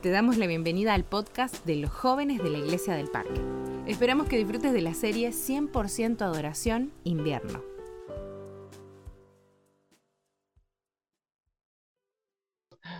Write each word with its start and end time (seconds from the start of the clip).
te 0.00 0.10
damos 0.10 0.38
la 0.38 0.46
bienvenida 0.46 0.94
al 0.94 1.04
podcast 1.04 1.66
de 1.66 1.76
los 1.76 1.90
jóvenes 1.90 2.42
de 2.42 2.48
la 2.48 2.56
Iglesia 2.56 2.94
del 2.94 3.10
Parque. 3.10 3.38
Esperamos 3.86 4.28
que 4.28 4.38
disfrutes 4.38 4.72
de 4.72 4.80
la 4.80 4.94
serie 4.94 5.28
100% 5.28 6.22
Adoración 6.22 6.90
Invierno. 7.04 7.62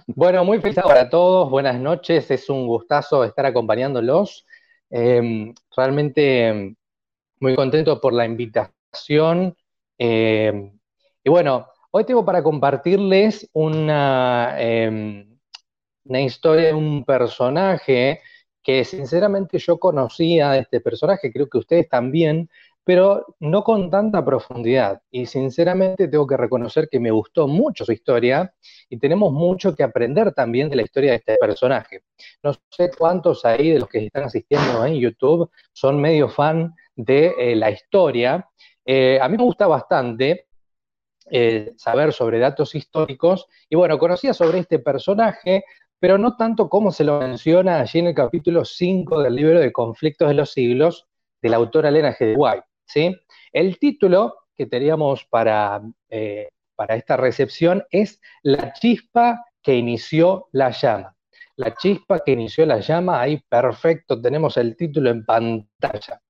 Bueno, 0.06 0.44
muy 0.44 0.60
feliz 0.60 0.76
para 0.82 1.08
todos, 1.08 1.48
buenas 1.48 1.80
noches, 1.80 2.30
es 2.30 2.50
un 2.50 2.66
gustazo 2.66 3.24
estar 3.24 3.46
acompañándolos. 3.46 4.44
Em, 4.90 5.54
realmente 5.74 6.48
em, 6.48 6.76
muy 7.40 7.54
contento 7.54 7.98
por 7.98 8.12
la 8.12 8.26
invitación. 8.26 9.56
Em, 9.96 10.78
y 11.24 11.30
bueno, 11.30 11.66
hoy 11.92 12.04
tengo 12.04 12.24
para 12.26 12.42
compartirles 12.42 13.48
una, 13.54 14.56
una 16.10 16.20
historia 16.20 16.66
de 16.66 16.74
un 16.74 17.04
personaje 17.04 18.20
que 18.62 18.84
sinceramente 18.84 19.58
yo 19.58 19.78
conocía 19.78 20.50
de 20.50 20.58
este 20.60 20.80
personaje, 20.80 21.32
creo 21.32 21.48
que 21.48 21.58
ustedes 21.58 21.88
también, 21.88 22.50
pero 22.84 23.36
no 23.38 23.62
con 23.62 23.88
tanta 23.90 24.24
profundidad. 24.24 25.00
Y 25.10 25.26
sinceramente 25.26 26.08
tengo 26.08 26.26
que 26.26 26.36
reconocer 26.36 26.88
que 26.90 26.98
me 26.98 27.12
gustó 27.12 27.46
mucho 27.46 27.84
su 27.84 27.92
historia 27.92 28.52
y 28.88 28.98
tenemos 28.98 29.32
mucho 29.32 29.74
que 29.74 29.84
aprender 29.84 30.32
también 30.32 30.68
de 30.68 30.76
la 30.76 30.82
historia 30.82 31.12
de 31.12 31.18
este 31.18 31.36
personaje. 31.40 32.02
No 32.42 32.52
sé 32.70 32.90
cuántos 32.98 33.44
ahí 33.44 33.70
de 33.70 33.78
los 33.78 33.88
que 33.88 34.04
están 34.06 34.24
asistiendo 34.24 34.84
en 34.84 34.94
YouTube 34.94 35.48
son 35.72 36.00
medio 36.00 36.28
fan 36.28 36.74
de 36.96 37.34
eh, 37.38 37.54
la 37.54 37.70
historia. 37.70 38.48
Eh, 38.84 39.18
a 39.22 39.28
mí 39.28 39.36
me 39.36 39.44
gusta 39.44 39.68
bastante 39.68 40.48
eh, 41.32 41.72
saber 41.76 42.12
sobre 42.12 42.40
datos 42.40 42.74
históricos 42.74 43.46
y 43.68 43.76
bueno, 43.76 43.96
conocía 43.98 44.34
sobre 44.34 44.58
este 44.58 44.80
personaje, 44.80 45.62
pero 46.00 46.16
no 46.16 46.36
tanto 46.36 46.68
como 46.68 46.90
se 46.90 47.04
lo 47.04 47.20
menciona 47.20 47.78
allí 47.78 47.98
en 47.98 48.08
el 48.08 48.14
capítulo 48.14 48.64
5 48.64 49.22
del 49.22 49.36
libro 49.36 49.60
de 49.60 49.70
Conflictos 49.70 50.28
de 50.28 50.34
los 50.34 50.50
Siglos 50.50 51.06
de 51.42 51.50
la 51.50 51.58
autora 51.58 51.90
Elena 51.90 52.16
G. 52.16 52.34
White. 52.36 52.64
¿sí? 52.86 53.14
El 53.52 53.78
título 53.78 54.34
que 54.56 54.66
teníamos 54.66 55.26
para, 55.26 55.82
eh, 56.08 56.48
para 56.74 56.96
esta 56.96 57.18
recepción 57.18 57.84
es 57.90 58.18
La 58.42 58.72
chispa 58.72 59.44
que 59.62 59.76
inició 59.76 60.48
la 60.52 60.70
llama. 60.70 61.14
La 61.56 61.74
chispa 61.74 62.20
que 62.20 62.32
inició 62.32 62.64
la 62.64 62.80
llama, 62.80 63.20
ahí 63.20 63.42
perfecto, 63.46 64.20
tenemos 64.20 64.56
el 64.56 64.76
título 64.76 65.10
en 65.10 65.26
pantalla. 65.26 66.22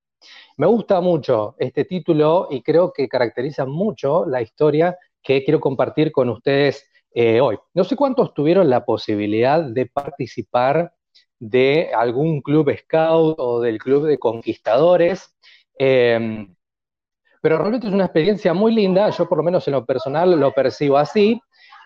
Me 0.57 0.67
gusta 0.67 0.99
mucho 0.99 1.55
este 1.57 1.85
título 1.85 2.49
y 2.51 2.61
creo 2.61 2.91
que 2.91 3.07
caracteriza 3.07 3.65
mucho 3.65 4.25
la 4.25 4.41
historia 4.41 4.97
que 5.23 5.43
quiero 5.45 5.61
compartir 5.61 6.11
con 6.11 6.29
ustedes 6.29 6.90
eh, 7.13 7.41
hoy. 7.41 7.57
No 7.73 7.83
sé 7.83 7.95
cuántos 7.95 8.33
tuvieron 8.33 8.69
la 8.69 8.85
posibilidad 8.85 9.61
de 9.63 9.85
participar 9.85 10.93
de 11.39 11.91
algún 11.93 12.41
club 12.41 12.73
scout 12.77 13.35
o 13.39 13.59
del 13.59 13.79
club 13.79 14.05
de 14.05 14.17
conquistadores, 14.19 15.35
em, 15.77 16.55
pero 17.41 17.57
realmente 17.57 17.87
es 17.87 17.93
una 17.93 18.05
experiencia 18.05 18.53
muy 18.53 18.73
linda, 18.73 19.09
yo 19.09 19.27
por 19.27 19.39
lo 19.39 19.43
menos 19.43 19.67
en 19.67 19.73
lo 19.73 19.85
personal 19.85 20.39
lo 20.39 20.51
percibo 20.53 20.97
así. 20.97 21.41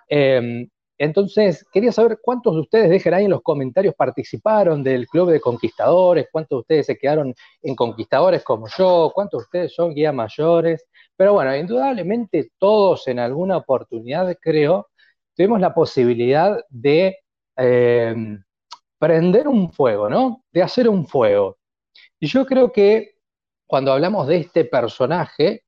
Em, 0.09 0.67
entonces, 0.97 1.65
quería 1.73 1.91
saber 1.91 2.19
cuántos 2.21 2.53
de 2.53 2.61
ustedes, 2.61 2.89
dejen 2.89 3.13
ahí 3.13 3.25
en 3.25 3.31
los 3.31 3.41
comentarios, 3.41 3.95
participaron 3.95 4.83
del 4.83 5.07
club 5.07 5.29
de 5.29 5.41
conquistadores, 5.41 6.27
cuántos 6.31 6.57
de 6.57 6.61
ustedes 6.61 6.85
se 6.85 6.97
quedaron 6.97 7.33
en 7.63 7.75
conquistadores 7.75 8.43
como 8.43 8.67
yo, 8.77 9.11
cuántos 9.13 9.41
de 9.41 9.43
ustedes 9.43 9.75
son 9.75 9.93
guías 9.93 10.13
mayores. 10.13 10.85
Pero 11.17 11.33
bueno, 11.33 11.55
indudablemente 11.55 12.49
todos 12.57 13.07
en 13.07 13.19
alguna 13.19 13.57
oportunidad, 13.57 14.37
creo, 14.41 14.87
tuvimos 15.35 15.59
la 15.59 15.73
posibilidad 15.73 16.63
de 16.69 17.17
eh, 17.57 18.15
prender 18.97 19.47
un 19.47 19.71
fuego, 19.71 20.09
¿no? 20.09 20.43
De 20.51 20.63
hacer 20.63 20.89
un 20.89 21.07
fuego. 21.07 21.57
Y 22.19 22.27
yo 22.27 22.45
creo 22.45 22.71
que 22.71 23.15
cuando 23.67 23.91
hablamos 23.91 24.27
de 24.27 24.37
este 24.37 24.65
personaje, 24.65 25.63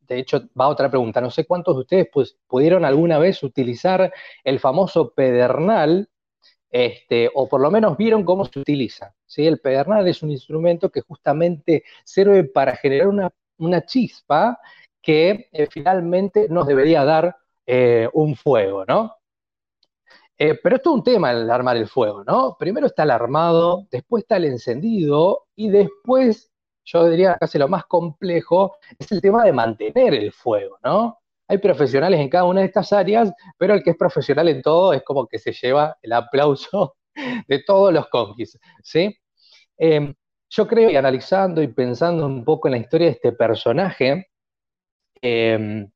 de 0.00 0.18
hecho, 0.18 0.48
va 0.58 0.68
otra 0.68 0.90
pregunta, 0.90 1.20
no 1.20 1.30
sé 1.30 1.46
cuántos 1.46 1.76
de 1.76 1.80
ustedes 1.82 2.08
pues, 2.12 2.36
pudieron 2.46 2.84
alguna 2.84 3.18
vez 3.18 3.42
utilizar 3.42 4.12
el 4.42 4.58
famoso 4.58 5.12
pedernal, 5.12 6.08
este, 6.70 7.30
o 7.34 7.48
por 7.48 7.60
lo 7.60 7.70
menos 7.70 7.96
vieron 7.96 8.24
cómo 8.24 8.44
se 8.44 8.58
utiliza. 8.58 9.14
¿sí? 9.26 9.46
El 9.46 9.60
pedernal 9.60 10.06
es 10.08 10.22
un 10.22 10.30
instrumento 10.30 10.90
que 10.90 11.02
justamente 11.02 11.84
sirve 12.04 12.44
para 12.44 12.76
generar 12.76 13.08
una, 13.58 13.86
chispa 13.86 14.58
que 15.02 15.48
eh, 15.52 15.68
finalmente 15.70 16.48
nos 16.48 16.66
debería 16.66 17.04
dar 17.04 17.36
eh, 17.72 18.08
un 18.14 18.34
fuego, 18.34 18.84
¿no? 18.84 19.14
Eh, 20.36 20.58
pero 20.60 20.74
es 20.76 20.86
un 20.86 21.04
tema 21.04 21.30
el 21.30 21.48
armar 21.48 21.76
el 21.76 21.86
fuego, 21.86 22.24
¿no? 22.24 22.56
Primero 22.58 22.88
está 22.88 23.04
el 23.04 23.12
armado, 23.12 23.86
después 23.92 24.24
está 24.24 24.38
el 24.38 24.46
encendido 24.46 25.46
y 25.54 25.70
después, 25.70 26.50
yo 26.84 27.08
diría 27.08 27.36
casi 27.38 27.58
lo 27.58 27.68
más 27.68 27.86
complejo, 27.86 28.74
es 28.98 29.12
el 29.12 29.20
tema 29.20 29.44
de 29.44 29.52
mantener 29.52 30.14
el 30.14 30.32
fuego, 30.32 30.78
¿no? 30.82 31.20
Hay 31.46 31.58
profesionales 31.58 32.18
en 32.18 32.28
cada 32.28 32.44
una 32.44 32.62
de 32.62 32.66
estas 32.66 32.92
áreas, 32.92 33.32
pero 33.56 33.74
el 33.74 33.84
que 33.84 33.90
es 33.90 33.96
profesional 33.96 34.48
en 34.48 34.62
todo 34.62 34.92
es 34.92 35.04
como 35.04 35.28
que 35.28 35.38
se 35.38 35.52
lleva 35.52 35.96
el 36.02 36.12
aplauso 36.12 36.96
de 37.46 37.62
todos 37.62 37.92
los 37.92 38.08
conquis, 38.08 38.58
¿sí? 38.82 39.16
Em, 39.78 40.12
yo 40.50 40.66
creo, 40.66 40.90
y 40.90 40.96
analizando 40.96 41.62
y 41.62 41.68
pensando 41.68 42.26
un 42.26 42.44
poco 42.44 42.66
en 42.66 42.72
la 42.72 42.78
historia 42.78 43.06
de 43.06 43.12
este 43.12 43.32
personaje, 43.32 44.26
eh, 45.22 45.86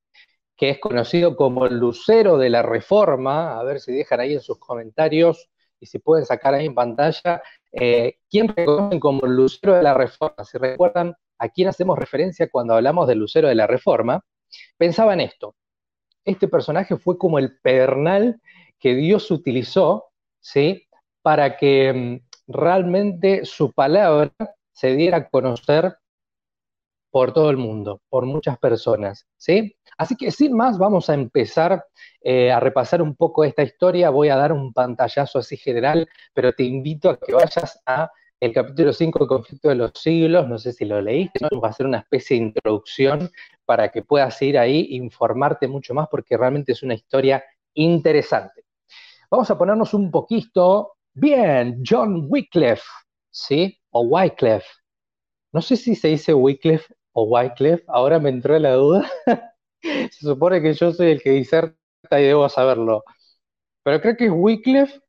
que 0.64 0.70
es 0.70 0.78
conocido 0.78 1.36
como 1.36 1.66
el 1.66 1.76
Lucero 1.76 2.38
de 2.38 2.48
la 2.48 2.62
Reforma, 2.62 3.60
a 3.60 3.62
ver 3.64 3.80
si 3.80 3.92
dejan 3.92 4.20
ahí 4.20 4.32
en 4.32 4.40
sus 4.40 4.58
comentarios 4.58 5.50
y 5.78 5.84
si 5.84 5.98
pueden 5.98 6.24
sacar 6.24 6.54
ahí 6.54 6.64
en 6.64 6.74
pantalla, 6.74 7.42
eh, 7.70 8.16
¿quién 8.30 8.48
reconocen 8.48 8.98
como 8.98 9.26
el 9.26 9.36
Lucero 9.36 9.74
de 9.74 9.82
la 9.82 9.92
Reforma? 9.92 10.42
Si 10.42 10.56
recuerdan 10.56 11.14
a 11.36 11.48
quién 11.50 11.68
hacemos 11.68 11.98
referencia 11.98 12.48
cuando 12.50 12.72
hablamos 12.72 13.06
del 13.06 13.18
Lucero 13.18 13.46
de 13.46 13.56
la 13.56 13.66
Reforma, 13.66 14.24
pensaba 14.78 15.12
en 15.12 15.20
esto. 15.20 15.54
Este 16.24 16.48
personaje 16.48 16.96
fue 16.96 17.18
como 17.18 17.38
el 17.38 17.58
pedernal 17.60 18.40
que 18.78 18.94
Dios 18.94 19.30
utilizó, 19.30 20.12
¿sí? 20.40 20.88
Para 21.20 21.58
que 21.58 21.92
mm, 21.92 22.52
realmente 22.54 23.44
su 23.44 23.70
palabra 23.70 24.32
se 24.72 24.96
diera 24.96 25.18
a 25.18 25.28
conocer 25.28 25.94
por 27.14 27.32
todo 27.32 27.48
el 27.48 27.58
mundo, 27.58 28.02
por 28.08 28.26
muchas 28.26 28.58
personas, 28.58 29.24
¿sí? 29.36 29.76
Así 29.96 30.16
que 30.16 30.32
sin 30.32 30.52
más, 30.52 30.78
vamos 30.78 31.08
a 31.08 31.14
empezar 31.14 31.86
eh, 32.20 32.50
a 32.50 32.58
repasar 32.58 33.00
un 33.00 33.14
poco 33.14 33.44
esta 33.44 33.62
historia. 33.62 34.10
Voy 34.10 34.30
a 34.30 34.36
dar 34.36 34.52
un 34.52 34.72
pantallazo 34.72 35.38
así 35.38 35.56
general, 35.56 36.08
pero 36.32 36.52
te 36.52 36.64
invito 36.64 37.10
a 37.10 37.16
que 37.16 37.32
vayas 37.32 37.80
a 37.86 38.10
el 38.40 38.52
capítulo 38.52 38.92
5 38.92 39.16
del 39.20 39.28
conflicto 39.28 39.68
de 39.68 39.76
los 39.76 39.92
siglos, 39.94 40.48
no 40.48 40.58
sé 40.58 40.72
si 40.72 40.86
lo 40.86 41.00
leíste, 41.00 41.38
¿no? 41.48 41.60
va 41.60 41.68
a 41.68 41.72
ser 41.72 41.86
una 41.86 41.98
especie 41.98 42.36
de 42.36 42.46
introducción 42.46 43.30
para 43.64 43.92
que 43.92 44.02
puedas 44.02 44.42
ir 44.42 44.58
ahí 44.58 44.80
e 44.80 44.96
informarte 44.96 45.68
mucho 45.68 45.94
más 45.94 46.08
porque 46.08 46.36
realmente 46.36 46.72
es 46.72 46.82
una 46.82 46.94
historia 46.94 47.44
interesante. 47.74 48.64
Vamos 49.30 49.48
a 49.52 49.56
ponernos 49.56 49.94
un 49.94 50.10
poquito, 50.10 50.96
bien, 51.12 51.80
John 51.88 52.26
Wycliffe, 52.28 52.82
¿sí? 53.30 53.78
O 53.90 54.00
Wycliffe. 54.00 54.66
No 55.52 55.62
sé 55.62 55.76
si 55.76 55.94
se 55.94 56.08
dice 56.08 56.34
Wycliffe 56.34 56.92
o 57.14 57.24
Wycliffe, 57.24 57.84
ahora 57.88 58.18
me 58.18 58.28
entró 58.30 58.58
la 58.58 58.72
duda. 58.74 59.10
Se 59.82 60.26
supone 60.26 60.60
que 60.60 60.74
yo 60.74 60.92
soy 60.92 61.12
el 61.12 61.22
que 61.22 61.30
diserta 61.30 61.76
y 62.12 62.24
debo 62.24 62.48
saberlo. 62.48 63.04
Pero 63.82 64.00
creo 64.00 64.16
que 64.16 64.26
es 64.26 64.32
Wycliffe. 64.32 65.00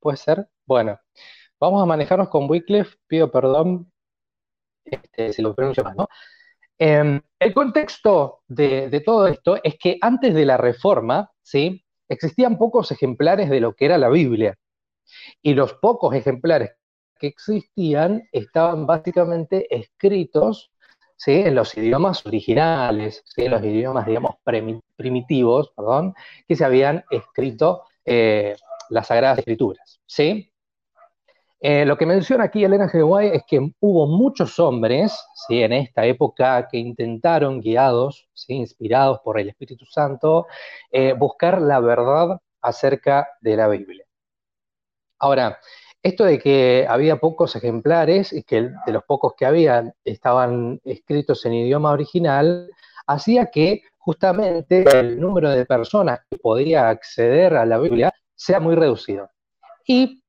¿Puede 0.00 0.16
ser? 0.16 0.48
Bueno, 0.66 0.98
vamos 1.60 1.82
a 1.82 1.86
manejarnos 1.86 2.28
con 2.28 2.48
Wycliffe. 2.48 2.96
Pido 3.06 3.30
perdón 3.30 3.92
este, 4.84 5.32
si 5.32 5.42
lo 5.42 5.54
pronuncio 5.54 5.84
mal. 5.84 5.96
Em, 6.78 7.20
el 7.40 7.54
contexto 7.54 8.40
de, 8.46 9.02
todo 9.04 9.26
esto 9.26 9.58
es 9.62 9.76
que 9.78 9.98
antes 10.00 10.34
de 10.34 10.46
la 10.46 10.56
reforma, 10.56 11.30
¿sí? 11.42 11.84
Existían 12.08 12.56
pocos 12.56 12.90
ejemplares 12.90 13.50
de 13.50 13.60
lo 13.60 13.74
que 13.74 13.84
era 13.84 13.98
la 13.98 14.08
Biblia. 14.08 14.56
Y 15.42 15.54
los 15.54 15.74
pocos 15.74 16.14
ejemplares 16.14 16.70
que 17.18 17.26
existían 17.26 18.28
estaban 18.32 18.86
básicamente 18.86 19.66
escritos 19.74 20.70
en 21.26 21.54
los 21.54 21.76
idiomas 21.76 22.24
originales, 22.24 23.24
en 23.36 23.50
los 23.50 23.62
idiomas, 23.62 24.06
digamos, 24.06 24.36
primitivos, 24.96 25.72
perdón, 25.76 26.14
que 26.46 26.56
se 26.56 26.64
habían 26.64 27.04
escrito 27.10 27.84
eh, 28.04 28.56
las 28.90 29.08
Sagradas 29.08 29.38
Escrituras. 29.38 30.00
¿sí? 30.06 30.52
Eh, 31.60 31.84
lo 31.84 31.98
que 31.98 32.06
menciona 32.06 32.44
aquí 32.44 32.64
Elena 32.64 32.88
G. 32.88 33.30
Es 33.32 33.42
que 33.46 33.72
hubo 33.80 34.06
muchos 34.06 34.58
hombres 34.58 35.18
¿sí? 35.34 35.62
en 35.62 35.72
esta 35.72 36.06
época 36.06 36.68
que 36.70 36.78
intentaron, 36.78 37.60
guiados, 37.60 38.28
¿sí? 38.32 38.54
inspirados 38.54 39.20
por 39.20 39.38
el 39.38 39.48
Espíritu 39.48 39.84
Santo, 39.86 40.46
eh, 40.92 41.14
buscar 41.14 41.60
la 41.60 41.80
verdad 41.80 42.40
acerca 42.62 43.28
de 43.40 43.56
la 43.56 43.68
Biblia. 43.68 44.04
Ahora, 45.18 45.58
esto 46.02 46.24
de 46.24 46.38
que 46.38 46.86
había 46.88 47.16
pocos 47.16 47.56
ejemplares 47.56 48.32
y 48.32 48.42
que 48.42 48.70
de 48.86 48.92
los 48.92 49.04
pocos 49.04 49.34
que 49.36 49.46
había 49.46 49.94
estaban 50.04 50.80
escritos 50.84 51.44
en 51.44 51.54
idioma 51.54 51.90
original, 51.90 52.70
hacía 53.06 53.46
que 53.46 53.82
justamente 53.98 54.84
el 54.98 55.20
número 55.20 55.50
de 55.50 55.66
personas 55.66 56.20
que 56.30 56.38
podía 56.38 56.88
acceder 56.88 57.56
a 57.56 57.66
la 57.66 57.78
Biblia 57.78 58.12
sea 58.34 58.60
muy 58.60 58.74
reducido. 58.74 59.30
Y 59.86 60.22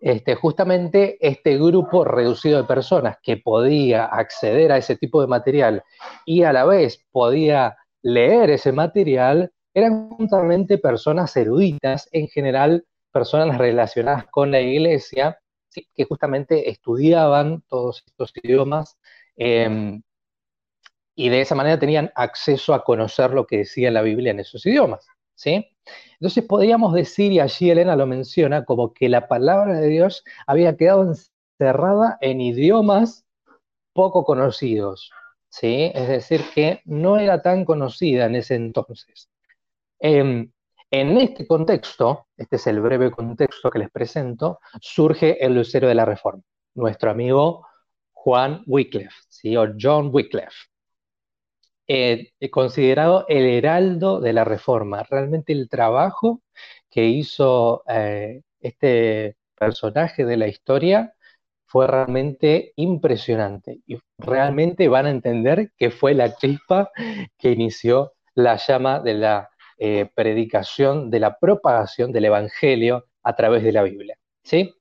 este, 0.00 0.34
justamente 0.34 1.18
este 1.20 1.56
grupo 1.58 2.04
reducido 2.04 2.58
de 2.58 2.68
personas 2.68 3.18
que 3.22 3.36
podía 3.36 4.06
acceder 4.06 4.72
a 4.72 4.78
ese 4.78 4.96
tipo 4.96 5.20
de 5.20 5.26
material 5.26 5.82
y 6.24 6.42
a 6.42 6.52
la 6.52 6.64
vez 6.64 7.04
podía 7.10 7.76
leer 8.02 8.50
ese 8.50 8.72
material, 8.72 9.52
eran 9.74 10.10
justamente 10.10 10.78
personas 10.78 11.36
eruditas, 11.36 12.08
en 12.12 12.28
general 12.28 12.84
personas 13.10 13.58
relacionadas 13.58 14.26
con 14.26 14.50
la 14.50 14.60
iglesia, 14.60 15.40
que 15.72 16.04
justamente 16.04 16.68
estudiaban 16.68 17.62
todos 17.68 18.02
estos 18.06 18.32
idiomas 18.42 18.98
em, 19.36 20.02
y 21.14 21.28
de 21.28 21.40
esa 21.40 21.54
manera 21.54 21.78
tenían 21.78 22.10
acceso 22.14 22.74
a 22.74 22.84
conocer 22.84 23.30
lo 23.32 23.46
que 23.46 23.58
decía 23.58 23.90
la 23.90 24.02
Biblia 24.02 24.32
en 24.32 24.40
esos 24.40 24.64
idiomas. 24.66 25.06
¿sí? 25.40 25.66
Entonces 26.14 26.44
podríamos 26.44 26.92
decir, 26.92 27.32
y 27.32 27.40
allí 27.40 27.70
Elena 27.70 27.96
lo 27.96 28.06
menciona, 28.06 28.64
como 28.66 28.92
que 28.92 29.08
la 29.08 29.26
palabra 29.26 29.80
de 29.80 29.88
Dios 29.88 30.22
había 30.46 30.76
quedado 30.76 31.10
encerrada 31.58 32.18
en 32.20 32.42
idiomas 32.42 33.24
poco 33.94 34.24
conocidos, 34.24 35.10
¿sí? 35.48 35.90
Es 35.94 36.08
decir, 36.08 36.42
que 36.54 36.82
no 36.84 37.16
era 37.18 37.42
tan 37.42 37.64
conocida 37.64 38.26
en 38.26 38.36
ese 38.36 38.54
entonces. 38.54 39.30
Em, 39.98 40.52
en 40.90 41.16
este 41.18 41.46
contexto, 41.46 42.26
este 42.36 42.56
es 42.56 42.66
el 42.66 42.80
breve 42.80 43.10
contexto 43.10 43.70
que 43.70 43.78
les 43.78 43.90
presento, 43.90 44.58
surge 44.80 45.44
el 45.44 45.54
lucero 45.54 45.88
de 45.88 45.94
la 45.94 46.04
Reforma, 46.04 46.42
nuestro 46.74 47.10
amigo 47.10 47.66
Juan 48.12 48.62
Wycliffe, 48.66 49.56
o 49.56 49.66
John 49.78 50.10
Wycliffe. 50.12 50.68
Eh, 51.86 52.32
considerado 52.50 53.24
el 53.28 53.46
heraldo 53.46 54.20
de 54.20 54.32
la 54.32 54.44
reforma. 54.44 55.02
Realmente 55.02 55.52
el 55.52 55.68
trabajo 55.68 56.40
que 56.88 57.06
hizo 57.06 57.82
eh, 57.88 58.42
este 58.60 59.36
personaje 59.58 60.24
de 60.24 60.36
la 60.36 60.46
historia 60.46 61.14
fue 61.66 61.86
realmente 61.88 62.72
impresionante 62.76 63.80
y 63.86 63.98
realmente 64.18 64.88
van 64.88 65.06
a 65.06 65.10
entender 65.10 65.72
que 65.76 65.90
fue 65.90 66.14
la 66.14 66.36
chispa 66.36 66.90
que 67.38 67.50
inició 67.52 68.12
la 68.34 68.56
llama 68.56 69.00
de 69.00 69.14
la 69.14 69.50
eh, 69.82 70.10
predicación, 70.14 71.10
de 71.10 71.20
la 71.20 71.38
propagación 71.38 72.12
del 72.12 72.26
Evangelio 72.26 73.06
a 73.22 73.34
través 73.34 73.62
de 73.62 73.72
la 73.72 73.82
Biblia. 73.82 74.18
¿sí? 74.42 74.74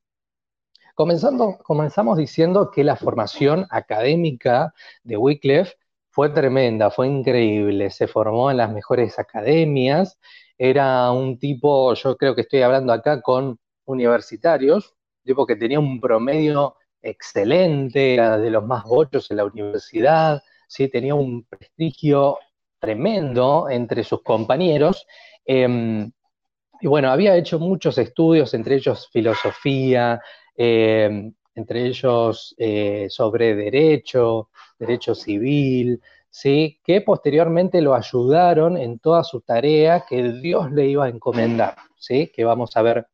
Comenzando, 0.94 1.57
comenzamos 1.63 2.18
diciendo 2.18 2.69
que 2.69 2.84
la 2.84 2.98
formación 2.98 3.66
académica 3.69 4.74
de 5.04 5.16
Wycliffe 5.16 5.75
fue 6.10 6.30
tremenda, 6.31 6.92
fue 6.92 7.07
increíble, 7.07 7.92
se 7.92 8.07
formó 8.07 8.51
en 8.51 8.57
las 8.57 8.74
mejores 8.74 9.18
academias, 9.19 10.19
era 10.57 11.10
un 11.13 11.40
tipo, 11.40 11.94
yo 11.94 12.18
creo 12.18 12.36
que 12.36 12.42
estoy 12.42 12.62
hablando 12.63 12.92
acá 12.92 13.22
con 13.22 13.57
universitarios, 13.86 14.94
tipo 15.24 15.45
que 15.45 15.56
tenía 15.56 15.80
un 15.80 16.02
promedio 16.02 16.75
excelente, 17.02 18.16
era 18.16 18.38
de 18.38 18.50
los 18.50 18.66
más 18.66 18.84
bochos 18.84 19.31
en 19.31 19.38
la 19.38 19.45
universidad, 19.45 20.44
¿sí? 20.68 20.90
tenía 20.90 21.16
un 21.16 21.45
prestigio 21.45 22.38
tremendo 22.80 23.70
entre 23.70 24.04
sus 24.04 24.24
compañeros. 24.24 25.06
Em, 25.46 26.12
y 26.81 26.88
bueno, 26.88 27.12
había 27.12 27.36
hecho 27.36 27.60
muchos 27.60 27.98
estudios, 27.98 28.54
entre 28.54 28.76
ellos 28.76 29.10
filosofía, 29.12 30.22
em, 30.56 31.34
entre 31.56 31.86
ellos 31.86 32.56
eh, 32.58 33.08
sobre 33.10 33.56
derecho, 33.56 34.50
derecho 34.78 35.14
civil, 35.14 36.02
¿sí? 36.30 36.80
que 36.84 37.02
posteriormente 37.02 37.81
lo 37.81 37.94
ayudaron 37.96 38.78
en 38.78 39.00
toda 39.00 39.24
su 39.24 39.42
tarea 39.42 40.06
que 40.08 40.31
Dios 40.34 40.72
le 40.72 40.88
iba 40.88 41.06
a 41.06 41.10
encomendar, 41.10 41.76
¿sí? 41.98 42.31
que 42.34 42.46
vamos 42.46 42.76
a 42.78 42.81
ver 42.81 43.08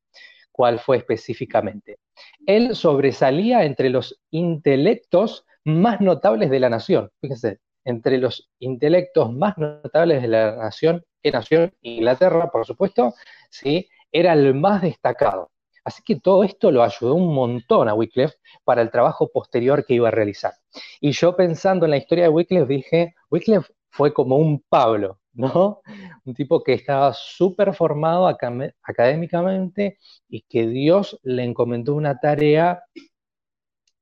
cuál 0.51 0.79
fue 0.79 0.97
específicamente. 0.97 1.97
Él 2.45 2.75
sobresalía 2.75 3.65
entre 3.65 3.89
los 3.89 4.21
intelectos 4.31 5.45
más 5.63 5.99
notables 5.99 6.49
de 6.49 6.59
la 6.59 6.69
nación, 6.69 7.11
fíjense, 7.19 7.59
entre 7.85 8.17
los 8.17 8.49
intelectos 8.59 9.31
más 9.33 9.57
notables 9.57 10.21
de 10.21 10.27
la 10.27 10.55
nación, 10.57 11.05
que 11.23 11.31
nació 11.31 11.71
Inglaterra, 11.81 12.51
por 12.51 12.65
supuesto, 12.65 13.13
¿sí? 13.49 13.87
era 14.11 14.33
el 14.33 14.53
más 14.53 14.81
destacado. 14.81 15.51
Así 15.83 16.01
que 16.03 16.19
todo 16.19 16.43
esto 16.43 16.71
lo 16.71 16.83
ayudó 16.83 17.13
un 17.15 17.33
montón 17.33 17.87
a 17.87 17.93
Wycliffe 17.93 18.35
para 18.63 18.81
el 18.81 18.89
trabajo 18.89 19.29
posterior 19.31 19.85
que 19.85 19.93
iba 19.93 20.07
a 20.07 20.11
realizar. 20.11 20.53
Y 20.99 21.11
yo 21.11 21.35
pensando 21.35 21.85
en 21.85 21.91
la 21.91 21.97
historia 21.97 22.23
de 22.23 22.29
Wycliffe 22.29 22.65
dije, 22.65 23.15
Wycliffe 23.29 23.71
fue 23.89 24.13
como 24.13 24.37
un 24.37 24.63
Pablo, 24.67 25.19
¿no? 25.33 25.81
Un 26.25 26.33
tipo 26.33 26.63
que 26.63 26.73
estaba 26.73 27.13
súper 27.13 27.73
formado 27.75 28.27
académicamente 28.27 29.99
y 30.27 30.41
que 30.41 30.65
Dios 30.67 31.19
le 31.23 31.43
encomendó 31.43 31.93
una 31.93 32.19
tarea 32.19 32.83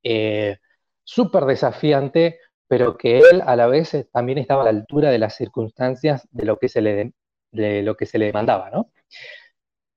eh, 0.03 0.57
súper 1.03 1.45
desafiante, 1.45 2.39
pero 2.75 2.98
que 2.98 3.20
él 3.20 3.44
a 3.46 3.56
la 3.56 3.68
vez 3.68 3.96
también 4.12 4.40
estaba 4.40 4.62
a 4.62 4.66
la 4.66 4.72
altura 4.72 5.12
de 5.12 5.20
las 5.20 5.36
circunstancias 5.36 6.28
de 6.31 6.46
lo 6.46 6.58
que 6.58 6.70
se 6.70 6.81
le, 6.81 7.14
de 7.52 7.84
lo 7.84 7.96
que 7.96 8.08
se 8.08 8.18
le 8.18 8.25
demandaba, 8.25 8.72
¿no? 8.72 8.90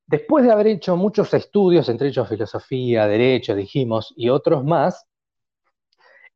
Después 0.06 0.44
de 0.44 0.52
haber 0.52 0.66
hecho 0.66 0.94
muchos 0.94 1.32
estudios, 1.32 1.88
entre 1.88 2.08
ellos 2.08 2.28
filosofía, 2.28 3.06
derecho, 3.06 3.54
dijimos, 3.54 4.12
y 4.14 4.28
otros 4.28 4.62
más, 4.62 5.06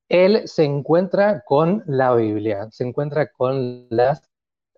él 0.08 0.48
se 0.48 0.64
encuentra 0.64 1.42
con 1.44 1.84
la 1.86 2.14
Biblia, 2.14 2.68
se 2.70 2.84
encuentra 2.84 3.30
con 3.30 3.86
las 3.90 4.26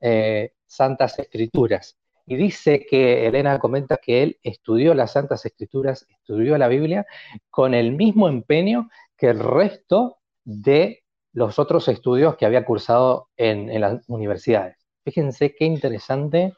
eh, 0.00 0.54
Santas 0.66 1.16
Escrituras. 1.20 1.96
Y 2.26 2.34
dice 2.34 2.84
que 2.84 3.28
Elena 3.28 3.60
comenta 3.60 3.98
que 3.98 4.24
él 4.24 4.38
estudió 4.42 4.94
las 4.94 5.12
Santas 5.12 5.46
Escrituras, 5.46 6.06
estudió 6.08 6.58
la 6.58 6.66
Biblia 6.66 7.06
con 7.50 7.72
el 7.72 7.92
mismo 7.92 8.28
empeño 8.28 8.90
que 9.16 9.28
el 9.28 9.38
resto 9.38 10.18
de 10.44 11.01
los 11.32 11.58
otros 11.58 11.88
estudios 11.88 12.36
que 12.36 12.46
había 12.46 12.64
cursado 12.64 13.28
en, 13.36 13.80
las 13.80 14.08
universidades. 14.08 14.76
Fíjense 15.04 15.54
qué 15.54 15.64
interesante 15.64 16.54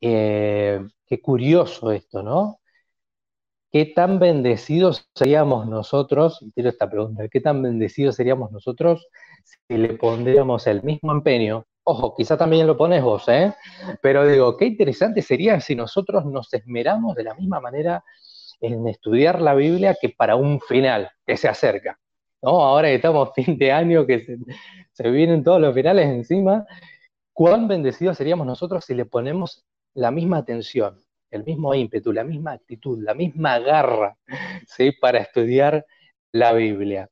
eh, 0.00 0.80
Qué 1.10 1.20
curioso 1.20 1.90
esto, 1.90 2.22
¿no? 2.22 2.60
¿Qué 3.72 3.84
tan 3.86 4.20
bendecidos 4.20 5.08
seríamos 5.14 5.66
nosotros? 5.66 6.38
Y 6.40 6.52
quiero 6.52 6.70
esta 6.70 6.88
pregunta, 6.88 7.28
¿qué 7.28 7.40
tan 7.40 7.62
bendecidos 7.62 8.14
seríamos 8.14 8.52
nosotros 8.52 9.08
si 9.66 9.76
le 9.76 9.94
pondríamos 9.94 10.68
el 10.68 10.84
mismo 10.84 11.10
empeño? 11.10 11.64
Ojo, 11.82 12.14
quizá 12.16 12.36
también 12.38 12.68
lo 12.68 12.76
pones 12.76 13.02
vos, 13.02 13.28
¿eh? 13.28 13.52
Pero 14.02 14.24
digo, 14.26 14.56
qué 14.56 14.66
interesante 14.66 15.20
sería 15.20 15.60
si 15.60 15.74
nosotros 15.74 16.24
nos 16.26 16.52
esmeramos 16.54 17.16
de 17.16 17.24
la 17.24 17.34
misma 17.34 17.60
manera 17.60 18.04
en 18.60 18.86
estudiar 18.86 19.40
la 19.40 19.54
Biblia 19.54 19.96
que 20.00 20.10
para 20.10 20.36
un 20.36 20.60
final 20.60 21.10
que 21.26 21.36
se 21.36 21.48
acerca. 21.48 21.99
¿No? 22.42 22.62
Ahora 22.62 22.88
que 22.88 22.96
estamos 22.96 23.30
fin 23.34 23.58
de 23.58 23.72
año, 23.72 24.06
que 24.06 24.38
se, 24.92 25.10
vienen 25.10 25.44
todos 25.44 25.60
los 25.60 25.74
finales 25.74 26.06
encima, 26.06 26.66
cuán 27.32 27.68
bendecidos 27.68 28.16
seríamos 28.16 28.46
nosotros 28.46 28.84
si 28.84 28.94
le 28.94 29.06
ponemos 29.06 29.64
la 29.94 30.10
misma 30.10 30.38
atención, 30.38 31.00
el 31.30 31.44
mismo 31.44 31.74
ímpetu, 31.74 32.12
la 32.12 32.24
misma 32.24 32.52
actitud, 32.52 33.02
la 33.02 33.14
misma 33.14 33.58
garra 33.58 34.16
¿sí? 34.66 34.92
para 34.92 35.18
estudiar 35.18 35.86
la 36.32 36.52
Biblia. 36.52 37.08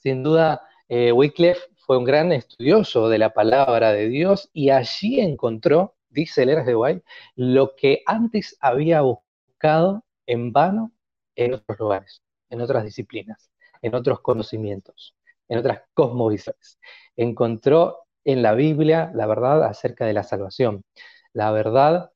Sin 0.00 0.22
duda, 0.22 0.62
eh, 0.88 1.12
Wycliffe 1.12 1.60
fue 1.76 1.98
un 1.98 2.04
gran 2.04 2.32
estudioso 2.32 3.08
de 3.08 3.18
la 3.18 3.30
palabra 3.34 3.92
de 3.92 4.08
Dios 4.08 4.50
y 4.52 4.70
allí 4.70 5.20
encontró, 5.20 5.94
dice 6.10 6.46
Leras 6.46 6.66
de 6.66 6.76
White, 6.76 7.04
lo 7.34 7.74
que 7.76 8.02
antes 8.06 8.56
había 8.60 9.02
buscado 9.02 10.04
en 10.26 10.52
vano 10.52 10.92
en 11.36 11.54
otros 11.54 11.78
lugares, 11.78 12.22
en 12.50 12.60
otras 12.60 12.84
disciplinas, 12.84 13.51
en 13.82 13.94
otros 13.94 14.20
conocimientos, 14.20 15.14
en 15.48 15.58
otras 15.58 15.82
cosmovisiones. 15.92 16.78
Encontró 17.16 18.06
en 18.24 18.42
la 18.42 18.54
Biblia 18.54 19.10
la 19.14 19.26
verdad 19.26 19.64
acerca 19.64 20.06
de 20.06 20.12
la 20.12 20.22
salvación, 20.22 20.84
la 21.32 21.50
verdad 21.50 22.12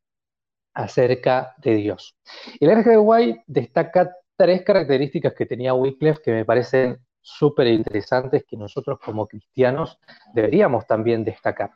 acerca 0.72 1.54
de 1.58 1.74
Dios. 1.74 2.16
Y 2.60 2.66
la 2.66 2.82
de 2.82 2.98
White 2.98 3.44
destaca 3.46 4.14
tres 4.36 4.62
características 4.62 5.34
que 5.34 5.46
tenía 5.46 5.74
Wycliffe 5.74 6.22
que 6.22 6.32
me 6.32 6.44
parecen 6.44 6.98
súper 7.20 7.66
interesantes 7.66 8.44
que 8.46 8.56
nosotros 8.56 8.98
como 9.04 9.26
cristianos 9.26 9.98
deberíamos 10.32 10.86
también 10.86 11.24
destacar. 11.24 11.70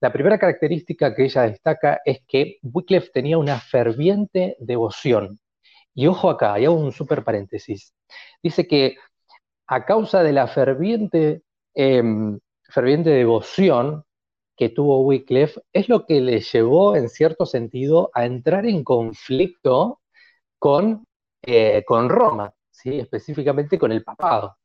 La 0.00 0.12
primera 0.12 0.38
característica 0.38 1.14
que 1.14 1.24
ella 1.24 1.42
destaca 1.42 2.00
es 2.04 2.22
que 2.26 2.58
Wycliffe 2.62 3.10
tenía 3.12 3.38
una 3.38 3.60
ferviente 3.60 4.56
devoción. 4.58 5.38
Y 5.94 6.06
ojo 6.06 6.30
acá, 6.30 6.54
hay 6.54 6.66
un 6.66 6.92
súper 6.92 7.22
paréntesis. 7.22 7.94
Dice 8.42 8.66
que 8.66 8.96
a 9.66 9.84
causa 9.84 10.22
de 10.22 10.32
la 10.32 10.46
ferviente, 10.46 11.42
em, 11.74 12.38
ferviente 12.64 13.10
devoción 13.10 14.04
que 14.56 14.70
tuvo 14.70 15.00
Wycliffe 15.02 15.60
es 15.72 15.88
lo 15.88 16.06
que 16.06 16.20
le 16.20 16.40
llevó, 16.40 16.96
en 16.96 17.08
cierto 17.08 17.46
sentido, 17.46 18.10
a 18.14 18.24
entrar 18.24 18.66
en 18.66 18.84
conflicto 18.84 20.00
con, 20.58 21.04
eh, 21.42 21.84
con 21.86 22.08
Roma, 22.08 22.54
¿sí? 22.70 22.98
específicamente 22.98 23.78
con 23.78 23.92
el 23.92 24.02
papado. 24.02 24.56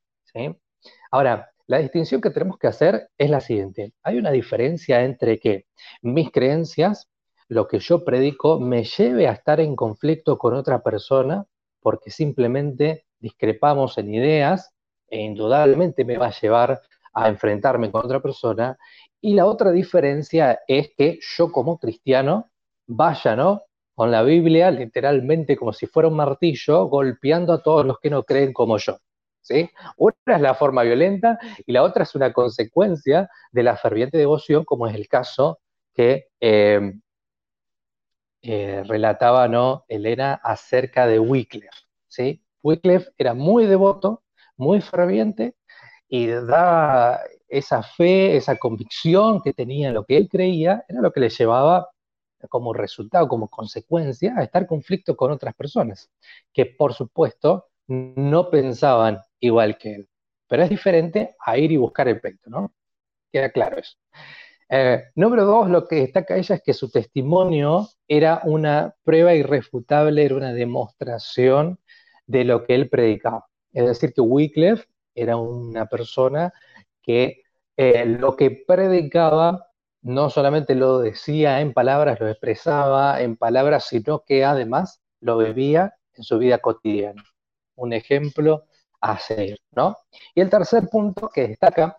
Ahora, 1.11 1.51
la 1.67 1.79
distinción 1.79 2.21
que 2.21 2.29
tenemos 2.29 2.57
que 2.57 2.67
hacer 2.67 3.09
es 3.17 3.29
la 3.29 3.41
siguiente. 3.41 3.93
Hay 4.03 4.17
una 4.17 4.31
diferencia 4.31 5.03
entre 5.03 5.39
que 5.39 5.65
mis 6.01 6.31
creencias, 6.31 7.09
lo 7.49 7.67
que 7.67 7.79
yo 7.79 8.05
predico, 8.05 8.59
me 8.59 8.83
lleve 8.83 9.27
a 9.27 9.33
estar 9.33 9.59
en 9.59 9.75
conflicto 9.75 10.37
con 10.37 10.53
otra 10.53 10.81
persona 10.83 11.45
porque 11.81 12.11
simplemente 12.11 13.05
discrepamos 13.19 13.97
en 13.97 14.13
ideas 14.13 14.73
e 15.11 15.21
indudablemente 15.21 16.05
me 16.05 16.17
va 16.17 16.27
a 16.27 16.39
llevar 16.41 16.81
a 17.13 17.27
enfrentarme 17.27 17.91
con 17.91 18.05
otra 18.05 18.21
persona. 18.21 18.77
Y 19.19 19.35
la 19.35 19.45
otra 19.45 19.71
diferencia 19.71 20.61
es 20.67 20.91
que 20.97 21.19
yo 21.37 21.51
como 21.51 21.77
cristiano 21.77 22.49
vaya, 22.87 23.35
¿no? 23.35 23.63
Con 23.93 24.09
la 24.09 24.23
Biblia 24.23 24.71
literalmente 24.71 25.57
como 25.57 25.73
si 25.73 25.85
fuera 25.85 26.07
un 26.09 26.15
martillo 26.15 26.85
golpeando 26.85 27.53
a 27.53 27.61
todos 27.61 27.85
los 27.85 27.99
que 27.99 28.09
no 28.09 28.23
creen 28.23 28.53
como 28.53 28.77
yo. 28.77 28.97
¿Sí? 29.43 29.69
Una 29.97 30.15
es 30.27 30.41
la 30.41 30.53
forma 30.53 30.83
violenta 30.83 31.39
y 31.65 31.71
la 31.71 31.83
otra 31.83 32.03
es 32.03 32.15
una 32.15 32.31
consecuencia 32.31 33.29
de 33.51 33.63
la 33.63 33.75
ferviente 33.75 34.17
devoción, 34.17 34.63
como 34.63 34.87
es 34.87 34.95
el 34.95 35.07
caso 35.07 35.59
que 35.93 36.29
eh, 36.39 36.93
eh, 38.43 38.83
relataba 38.87 39.47
¿no? 39.47 39.83
Elena 39.87 40.33
acerca 40.43 41.07
de 41.07 41.19
Wycliffe. 41.19 41.69
¿sí? 42.07 42.43
Wycliffe 42.63 43.11
era 43.17 43.33
muy 43.33 43.65
devoto, 43.65 44.20
muy 44.61 44.79
ferviente 44.81 45.55
y 46.07 46.27
da 46.27 47.19
esa 47.49 47.83
fe, 47.83 48.37
esa 48.37 48.55
convicción 48.57 49.41
que 49.41 49.53
tenía 49.53 49.89
en 49.89 49.95
lo 49.95 50.05
que 50.05 50.17
él 50.17 50.29
creía, 50.29 50.85
era 50.87 51.01
lo 51.01 51.11
que 51.11 51.19
le 51.19 51.29
llevaba 51.29 51.89
como 52.49 52.73
resultado, 52.73 53.27
como 53.27 53.47
consecuencia, 53.49 54.33
a 54.37 54.43
estar 54.43 54.63
en 54.63 54.67
conflicto 54.67 55.15
con 55.15 55.31
otras 55.31 55.53
personas, 55.55 56.09
que 56.53 56.65
por 56.65 56.93
supuesto 56.93 57.67
no 57.87 58.49
pensaban 58.49 59.19
igual 59.39 59.77
que 59.77 59.95
él. 59.95 60.09
Pero 60.47 60.63
es 60.63 60.69
diferente 60.69 61.35
a 61.45 61.57
ir 61.57 61.71
y 61.71 61.77
buscar 61.77 62.07
el 62.07 62.19
peito, 62.21 62.49
¿no? 62.49 62.73
Queda 63.31 63.49
claro 63.51 63.77
eso. 63.77 63.97
Eh, 64.69 65.03
número 65.15 65.45
dos, 65.45 65.69
lo 65.69 65.87
que 65.87 65.97
destaca 65.97 66.37
ella 66.37 66.55
es 66.55 66.63
que 66.63 66.73
su 66.73 66.89
testimonio 66.89 67.87
era 68.07 68.41
una 68.45 68.95
prueba 69.03 69.33
irrefutable, 69.33 70.23
era 70.23 70.35
una 70.35 70.53
demostración 70.53 71.79
de 72.25 72.45
lo 72.45 72.65
que 72.65 72.75
él 72.75 72.89
predicaba. 72.89 73.50
Es 73.73 73.85
decir, 73.85 74.13
que 74.13 74.21
Wycliffe 74.21 74.85
era 75.15 75.37
una 75.37 75.85
persona 75.85 76.53
que 77.01 77.43
eh, 77.77 78.05
lo 78.05 78.35
que 78.35 78.51
predicaba 78.67 79.67
no 80.01 80.29
solamente 80.29 80.75
lo 80.75 80.99
decía 80.99 81.61
en 81.61 81.73
palabras, 81.73 82.19
lo 82.19 82.27
expresaba 82.27 83.21
en 83.21 83.37
palabras, 83.37 83.85
sino 83.87 84.23
que 84.25 84.43
además 84.45 85.01
lo 85.19 85.37
vivía 85.37 85.95
en 86.13 86.23
su 86.23 86.37
vida 86.39 86.57
cotidiana. 86.59 87.23
Un 87.75 87.93
ejemplo 87.93 88.65
a 88.99 89.17
seguir, 89.19 89.59
¿no? 89.71 89.97
Y 90.35 90.41
el 90.41 90.49
tercer 90.49 90.89
punto 90.89 91.29
que 91.29 91.47
destaca 91.49 91.97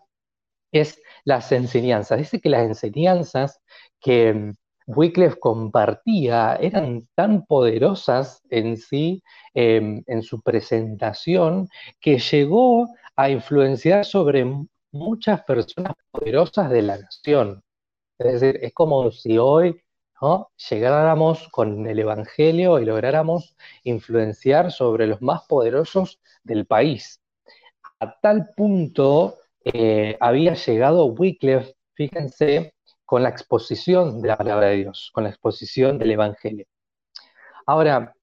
es 0.73 1.01
las 1.25 1.53
enseñanzas. 1.53 2.19
Dice 2.19 2.41
que 2.41 2.49
las 2.49 2.63
enseñanzas 2.63 3.61
que 4.01 4.53
Wycliffe 4.87 5.39
compartía 5.39 6.57
eran 6.61 7.09
tan 7.15 7.47
poderosas 7.47 8.43
en 8.51 8.77
sí, 8.77 9.23
em, 9.55 10.03
en 10.07 10.23
su 10.23 10.41
presentación, 10.43 11.69
que 12.01 12.19
llegó 12.19 12.89
a 13.17 13.31
influenciar 13.31 14.05
sobre 14.05 14.45
muchas 14.93 15.43
personas 15.45 15.95
poderosas 16.11 16.71
de 16.71 16.83
la 16.83 16.99
nación. 16.99 17.63
Es 18.19 18.41
decir, 18.41 18.61
es 18.63 18.73
como 18.75 19.11
si 19.11 19.39
hoy 19.39 19.81
¿no? 20.21 20.51
llegáramos 20.71 21.49
con 21.51 21.87
el 21.87 21.99
Evangelio 21.99 22.79
y 22.79 22.85
lográramos 22.85 23.57
influenciar 23.85 24.71
sobre 24.73 25.07
los 25.07 25.21
más 25.23 25.43
poderosos 25.49 26.21
del 26.45 26.67
país. 26.67 27.21
A 28.01 28.19
tal 28.21 28.51
punto 28.57 29.39
eh, 29.65 30.17
había 30.21 30.55
llegado 30.55 31.07
Wycliffe, 31.07 31.75
fíjense, 31.95 32.75
con 33.05 33.23
la 33.23 33.29
exposición 33.29 34.21
de 34.21 34.29
la 34.29 34.37
palabra 34.37 34.69
de 34.69 34.77
Dios, 34.77 35.11
con 35.13 35.25
la 35.25 35.31
exposición 35.31 35.99
del 35.99 36.13
Evangelio. 36.13 36.67
Ahora, 37.67 38.15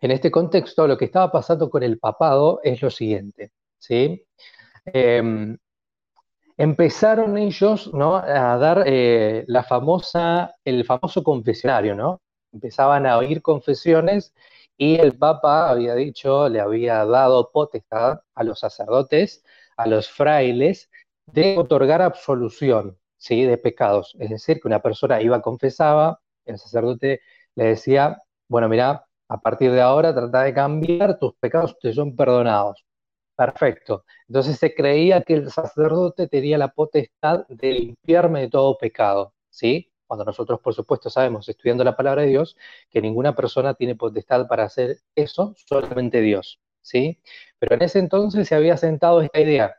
en 0.00 0.10
este 0.10 0.30
contexto, 0.30 0.86
lo 0.86 0.96
que 0.96 1.06
estaba 1.06 1.30
pasando 1.32 1.70
con 1.70 1.82
el 1.82 1.98
papado 1.98 2.60
es 2.62 2.82
lo 2.82 2.90
siguiente, 2.90 3.52
¿sí? 3.78 4.24
Em, 4.86 5.56
empezaron 6.56 7.38
ellos 7.38 7.92
¿no? 7.94 8.16
a 8.16 8.56
dar 8.58 8.84
eh, 8.86 9.44
la 9.48 9.62
famosa, 9.64 10.54
el 10.64 10.84
famoso 10.84 11.22
confesionario, 11.22 11.94
¿no? 11.94 12.20
Empezaban 12.52 13.06
a 13.06 13.18
oír 13.18 13.42
confesiones 13.42 14.34
y 14.76 14.96
el 14.96 15.16
Papa 15.16 15.70
había 15.70 15.94
dicho, 15.94 16.48
le 16.48 16.60
había 16.60 17.04
dado 17.04 17.50
potestad 17.52 18.20
a 18.34 18.44
los 18.44 18.60
sacerdotes 18.60 19.44
a 19.78 19.86
los 19.86 20.10
frailes 20.10 20.90
de 21.26 21.56
otorgar 21.56 22.02
absolución 22.02 22.98
¿sí? 23.18 23.44
de 23.44 23.58
pecados. 23.58 24.16
Es 24.20 24.30
decir, 24.30 24.60
que 24.60 24.68
una 24.68 24.80
persona 24.82 25.20
iba, 25.22 25.42
confesaba, 25.42 26.20
el 26.46 26.58
sacerdote 26.58 27.20
le 27.54 27.64
decía, 27.64 28.22
bueno, 28.48 28.68
mira, 28.68 29.04
a 29.28 29.40
partir 29.40 29.72
de 29.72 29.80
ahora 29.82 30.14
trata 30.14 30.42
de 30.44 30.54
cambiar, 30.54 31.18
tus 31.18 31.34
pecados 31.36 31.78
te 31.78 31.92
son 31.92 32.16
perdonados. 32.16 32.84
Perfecto. 33.36 34.04
Entonces 34.26 34.58
se 34.58 34.74
creía 34.74 35.22
que 35.22 35.34
el 35.34 35.50
sacerdote 35.50 36.26
tenía 36.28 36.58
la 36.58 36.68
potestad 36.68 37.46
de 37.48 37.72
limpiarme 37.72 38.40
de 38.42 38.48
todo 38.50 38.76
pecado, 38.78 39.34
¿sí? 39.50 39.92
Cuando 40.06 40.24
nosotros, 40.24 40.60
por 40.60 40.74
supuesto, 40.74 41.10
sabemos, 41.10 41.48
estudiando 41.48 41.84
la 41.84 41.96
palabra 41.96 42.22
de 42.22 42.28
Dios, 42.28 42.56
que 42.90 43.00
ninguna 43.02 43.36
persona 43.36 43.74
tiene 43.74 43.94
potestad 43.94 44.48
para 44.48 44.64
hacer 44.64 44.98
eso, 45.14 45.54
solamente 45.56 46.20
Dios, 46.20 46.60
¿sí? 46.82 47.20
Pero 47.58 47.76
en 47.76 47.82
ese 47.82 48.00
entonces 48.00 48.48
se 48.48 48.54
había 48.56 48.76
sentado 48.76 49.20
esta 49.22 49.40
idea 49.40 49.76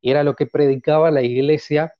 y 0.00 0.10
era 0.10 0.22
lo 0.24 0.34
que 0.36 0.46
predicaba 0.46 1.10
la 1.10 1.22
iglesia, 1.22 1.94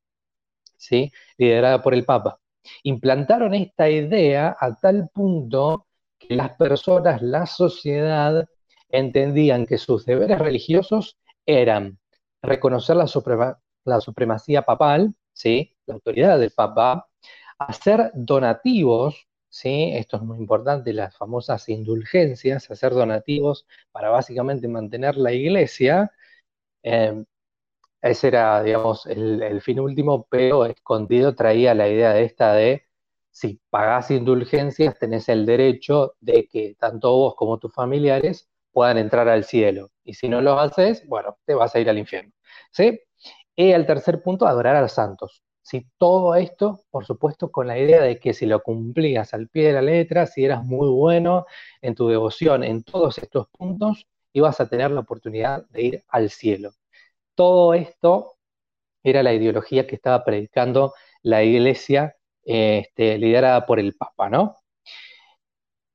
¿sí? 0.78 1.12
liderada 1.36 1.82
por 1.82 1.92
el 1.92 2.06
Papa. 2.06 2.40
Implantaron 2.82 3.54
esta 3.54 3.90
idea 3.90 4.56
a 4.58 4.74
tal 4.74 5.10
punto 5.12 5.86
que 6.18 6.34
las 6.34 6.52
personas, 6.56 7.20
la 7.20 7.44
sociedad, 7.46 8.48
entendían 8.88 9.66
que 9.66 9.76
sus 9.76 10.06
deberes 10.06 10.38
religiosos 10.38 11.18
eran 11.44 11.98
reconocer 12.42 12.96
la, 12.96 13.06
supremacía 14.00 14.62
papal, 14.62 15.14
¿sí? 15.34 15.76
la 15.84 15.94
autoridad 15.94 16.38
del 16.38 16.52
Papa, 16.52 17.08
hacer 17.58 18.10
donativos 18.14 19.28
¿sí? 19.48 19.90
Esto 19.94 20.16
es 20.18 20.22
muy 20.22 20.38
importante, 20.38 20.92
las 20.92 21.16
famosas 21.16 21.68
indulgencias, 21.68 22.70
hacer 22.70 22.92
donativos 22.92 23.66
para 23.92 24.10
básicamente 24.10 24.68
mantener 24.68 25.16
la 25.16 25.32
iglesia. 25.32 26.12
Em, 26.82 27.24
ese 28.02 28.28
era, 28.28 28.62
digamos, 28.62 29.06
el, 29.06 29.60
fin 29.60 29.80
último, 29.80 30.26
pero 30.30 30.66
escondido 30.66 31.34
traía 31.34 31.74
la 31.74 31.88
idea 31.88 32.12
de 32.12 32.24
esta 32.24 32.52
de 32.54 32.84
si 33.30 33.60
pagás 33.70 34.10
indulgencias, 34.10 34.98
tenés 34.98 35.28
el 35.28 35.46
derecho 35.46 36.14
de 36.20 36.46
que 36.48 36.74
tanto 36.78 37.12
vos 37.12 37.34
como 37.36 37.58
tus 37.58 37.72
familiares 37.72 38.48
puedan 38.72 38.98
entrar 38.98 39.28
al 39.28 39.44
cielo. 39.44 39.90
Y 40.04 40.14
si 40.14 40.28
no 40.28 40.40
lo 40.40 40.58
haces, 40.58 41.06
bueno, 41.06 41.38
te 41.44 41.54
vas 41.54 41.74
a 41.74 41.80
ir 41.80 41.90
al 41.90 41.98
infierno. 41.98 42.32
¿Sí? 42.72 43.00
Y 43.56 43.72
el 43.72 43.86
tercer 43.86 44.22
punto, 44.22 44.46
adorar 44.46 44.76
a 44.76 44.82
los 44.82 44.92
santos. 44.92 45.42
Si 45.62 45.86
todo 45.98 46.34
esto, 46.34 46.80
por 46.90 47.04
supuesto, 47.04 47.50
con 47.52 47.66
la 47.66 47.78
idea 47.78 48.02
de 48.02 48.18
que 48.18 48.32
si 48.32 48.46
lo 48.46 48.62
cumplías 48.62 49.34
al 49.34 49.48
pie 49.48 49.68
de 49.68 49.72
la 49.74 49.82
letra, 49.82 50.26
si 50.26 50.44
eras 50.44 50.64
muy 50.64 50.88
bueno 50.88 51.46
en 51.82 51.94
tu 51.94 52.08
devoción 52.08 52.64
en 52.64 52.84
todos 52.84 53.18
estos 53.18 53.48
puntos, 53.48 54.06
ibas 54.32 54.60
a 54.60 54.68
tener 54.68 54.90
la 54.90 55.00
oportunidad 55.00 55.66
de 55.68 55.82
ir 55.82 56.04
al 56.08 56.30
cielo. 56.30 56.72
Todo 57.38 57.72
esto 57.72 58.34
era 59.04 59.22
la 59.22 59.32
ideología 59.32 59.86
que 59.86 59.94
estaba 59.94 60.24
predicando 60.24 60.92
la 61.22 61.44
iglesia 61.44 62.16
este, 62.42 63.16
liderada 63.16 63.64
por 63.64 63.78
el 63.78 63.94
Papa, 63.94 64.28
¿no? 64.28 64.56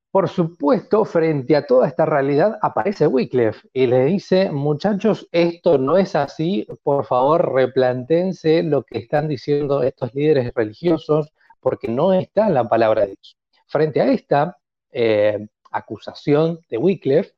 Por 0.09 0.29
supuesto, 0.29 1.03
frente 1.03 1.57
a 1.57 1.67
toda 1.67 1.89
esta 1.89 2.05
realidad 2.05 2.57
aparece 2.61 3.07
Wycliffe 3.07 3.67
y 3.73 3.87
le 3.87 4.05
dice, 4.05 4.51
muchachos, 4.51 5.27
esto 5.33 5.77
no 5.77 5.97
es 5.97 6.15
así, 6.15 6.65
por 6.81 7.03
favor 7.05 7.53
replantense 7.53 8.63
lo 8.63 8.83
que 8.83 8.99
están 8.99 9.27
diciendo 9.27 9.83
estos 9.83 10.15
líderes 10.15 10.53
religiosos, 10.55 11.33
porque 11.59 11.89
no 11.89 12.13
está 12.13 12.47
en 12.47 12.53
la 12.53 12.69
palabra 12.69 13.01
de 13.01 13.07
Dios. 13.07 13.37
Frente 13.67 13.99
a 13.99 14.05
esta 14.05 14.57
eh, 14.93 15.45
acusación 15.71 16.61
de 16.69 16.77
Wycliffe, 16.77 17.33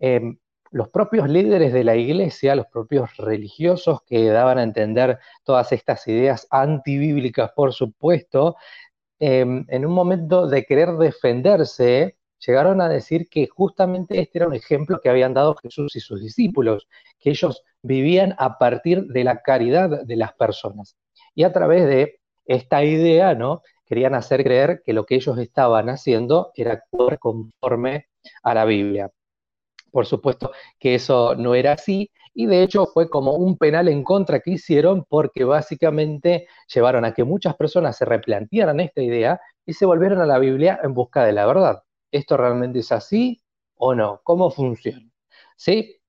em, 0.00 0.38
los 0.74 0.88
propios 0.88 1.28
líderes 1.28 1.72
de 1.72 1.84
la 1.84 1.96
iglesia, 1.96 2.54
los 2.54 2.66
propios 2.66 3.16
religiosos 3.16 4.02
que 4.02 4.28
daban 4.28 4.58
a 4.58 4.62
entender 4.62 5.18
todas 5.44 5.72
estas 5.72 6.06
ideas 6.08 6.46
antibíblicas, 6.50 7.52
por 7.54 7.72
supuesto, 7.72 8.56
Em, 9.20 9.64
en 9.68 9.86
un 9.86 9.92
momento 9.92 10.46
de 10.48 10.64
querer 10.64 10.92
defenderse, 10.98 12.16
llegaron 12.44 12.80
a 12.80 12.88
decir 12.88 13.28
que 13.28 13.46
justamente 13.46 14.20
este 14.20 14.38
era 14.38 14.48
un 14.48 14.54
ejemplo 14.54 15.00
que 15.00 15.08
habían 15.08 15.34
dado 15.34 15.54
Jesús 15.56 15.96
y 15.96 16.00
sus 16.00 16.20
discípulos, 16.20 16.88
que 17.18 17.30
ellos 17.30 17.62
vivían 17.82 18.34
a 18.38 18.58
partir 18.58 19.06
de 19.06 19.24
la 19.24 19.40
caridad 19.42 20.04
de 20.04 20.16
las 20.16 20.34
personas. 20.34 20.96
Y 21.34 21.44
a 21.44 21.52
través 21.52 21.86
de 21.86 22.20
esta 22.44 22.84
idea, 22.84 23.34
¿no? 23.34 23.62
Querían 23.86 24.14
hacer 24.14 24.42
creer 24.42 24.82
que 24.84 24.92
lo 24.92 25.06
que 25.06 25.14
ellos 25.16 25.38
estaban 25.38 25.88
haciendo 25.88 26.50
era 26.54 26.82
conforme 27.18 28.08
a 28.42 28.54
la 28.54 28.64
Biblia. 28.64 29.10
Por 29.94 30.06
supuesto 30.06 30.50
que 30.80 30.96
eso 30.96 31.36
no 31.36 31.54
era 31.54 31.72
así 31.74 32.10
y 32.34 32.46
de 32.46 32.64
hecho 32.64 32.86
fue 32.86 33.08
como 33.08 33.34
un 33.34 33.56
penal 33.56 33.86
en 33.86 34.02
contra 34.02 34.40
que 34.40 34.50
hicieron 34.50 35.04
porque 35.08 35.44
básicamente 35.44 36.48
llevaron 36.74 37.04
a 37.04 37.14
que 37.14 37.22
muchas 37.22 37.54
personas 37.54 37.96
se 37.96 38.04
replantearan 38.04 38.80
esta 38.80 39.02
idea 39.02 39.40
y 39.64 39.74
se 39.74 39.86
volvieron 39.86 40.20
a 40.20 40.26
la 40.26 40.40
Biblia 40.40 40.80
en 40.82 40.94
busca 40.94 41.24
de 41.24 41.32
la 41.32 41.46
verdad. 41.46 41.84
¿Esto 42.10 42.36
realmente 42.36 42.80
es 42.80 42.90
así? 42.90 43.40
o 43.76 43.94
no? 43.94 44.20
¿Cómo 44.24 44.50
funciona? 44.50 45.08
¿Sí? 45.56 46.00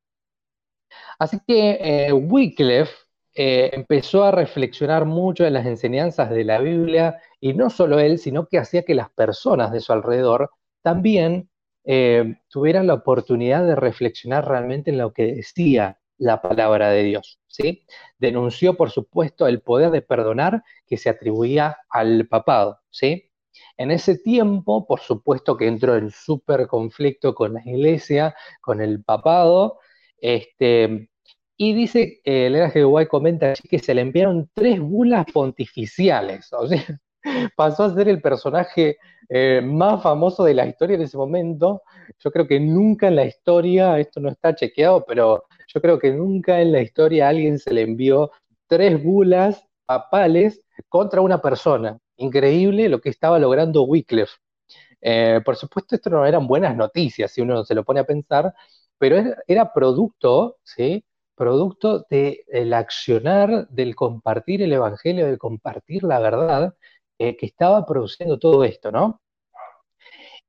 Así 1.19 1.39
que 1.47 2.07
eh, 2.07 2.13
Wycliffe 2.13 2.93
eh, 3.35 3.69
empezó 3.73 4.23
a 4.23 4.31
reflexionar 4.31 5.05
mucho 5.05 5.45
en 5.45 5.53
las 5.53 5.65
enseñanzas 5.67 6.29
de 6.31 6.43
la 6.43 6.59
Biblia 6.59 7.21
y 7.39 7.53
no 7.53 7.69
solo 7.69 7.99
él, 7.99 8.17
sino 8.17 8.47
que 8.47 8.57
hacía 8.57 8.83
que 8.83 8.95
las 8.95 9.11
personas 9.11 9.71
de 9.71 9.81
su 9.81 9.93
alrededor 9.93 10.49
también 10.81 11.49
eh, 11.85 12.35
tuvieran 12.49 12.87
la 12.87 12.95
oportunidad 12.95 13.65
de 13.65 13.75
reflexionar 13.75 14.47
realmente 14.47 14.91
en 14.91 14.97
lo 14.97 15.13
que 15.13 15.33
decía 15.35 15.99
la 16.17 16.41
palabra 16.41 16.89
de 16.89 17.03
Dios. 17.03 17.39
¿sí? 17.47 17.85
Denunció, 18.17 18.75
por 18.75 18.91
supuesto, 18.91 19.47
el 19.47 19.61
poder 19.61 19.91
de 19.91 20.01
perdonar 20.01 20.63
que 20.87 20.97
se 20.97 21.09
atribuía 21.09 21.77
al 21.89 22.27
papado. 22.27 22.79
¿sí? 22.89 23.31
En 23.77 23.91
ese 23.91 24.17
tiempo, 24.17 24.87
por 24.87 24.99
supuesto 25.01 25.57
que 25.57 25.67
entró 25.67 25.95
en 25.95 26.11
súper 26.11 26.67
conflicto 26.67 27.35
con 27.35 27.53
la 27.53 27.61
iglesia, 27.65 28.35
con 28.61 28.81
el 28.81 29.03
papado, 29.03 29.79
este, 30.17 31.09
y 31.57 31.73
dice, 31.73 32.21
eh, 32.23 32.47
el 32.47 32.55
G. 32.55 32.87
Guay 32.87 33.07
comenta 33.07 33.53
que 33.69 33.79
se 33.79 33.93
le 33.93 34.01
enviaron 34.01 34.49
tres 34.53 34.79
bulas 34.79 35.25
pontificiales, 35.31 36.51
o 36.53 36.67
sea, 36.67 36.83
pasó 37.55 37.83
a 37.83 37.93
ser 37.93 38.09
el 38.09 38.21
personaje 38.21 38.97
eh, 39.29 39.61
más 39.63 40.01
famoso 40.01 40.43
de 40.43 40.53
la 40.53 40.65
historia 40.65 40.95
en 40.95 41.01
ese 41.01 41.17
momento. 41.17 41.81
Yo 42.19 42.31
creo 42.31 42.47
que 42.47 42.59
nunca 42.59 43.07
en 43.07 43.15
la 43.15 43.25
historia, 43.25 43.99
esto 43.99 44.19
no 44.19 44.29
está 44.29 44.55
chequeado, 44.55 45.03
pero 45.05 45.45
yo 45.67 45.81
creo 45.81 45.99
que 45.99 46.11
nunca 46.11 46.61
en 46.61 46.71
la 46.71 46.81
historia 46.81 47.25
a 47.27 47.29
alguien 47.29 47.59
se 47.59 47.73
le 47.73 47.81
envió 47.81 48.31
tres 48.67 49.01
bulas 49.03 49.65
papales 49.85 50.61
contra 50.89 51.21
una 51.21 51.41
persona. 51.41 51.97
Increíble 52.17 52.89
lo 52.89 53.01
que 53.01 53.09
estaba 53.09 53.39
logrando 53.39 53.83
Wycliffe. 53.83 54.33
Eh, 55.01 55.41
por 55.45 55.55
supuesto, 55.55 55.95
esto 55.95 56.09
no 56.09 56.25
eran 56.25 56.47
buenas 56.47 56.75
noticias 56.75 57.31
si 57.31 57.41
uno 57.41 57.63
se 57.65 57.75
lo 57.75 57.83
pone 57.83 57.99
a 57.99 58.05
pensar, 58.05 58.53
pero 58.97 59.17
era, 59.47 59.73
producto, 59.73 60.57
¿sí? 60.63 61.05
Producto 61.35 62.05
del 62.09 62.73
accionar, 62.73 63.67
del 63.69 63.95
compartir 63.95 64.61
el 64.63 64.73
Evangelio, 64.73 65.25
del 65.27 65.37
compartir 65.37 66.03
la 66.03 66.19
verdad, 66.19 66.75
eh, 67.19 67.37
que 67.37 67.45
estaba 67.45 67.85
produciendo 67.85 68.39
todo 68.39 68.63
esto, 68.63 68.91
¿no? 68.91 69.21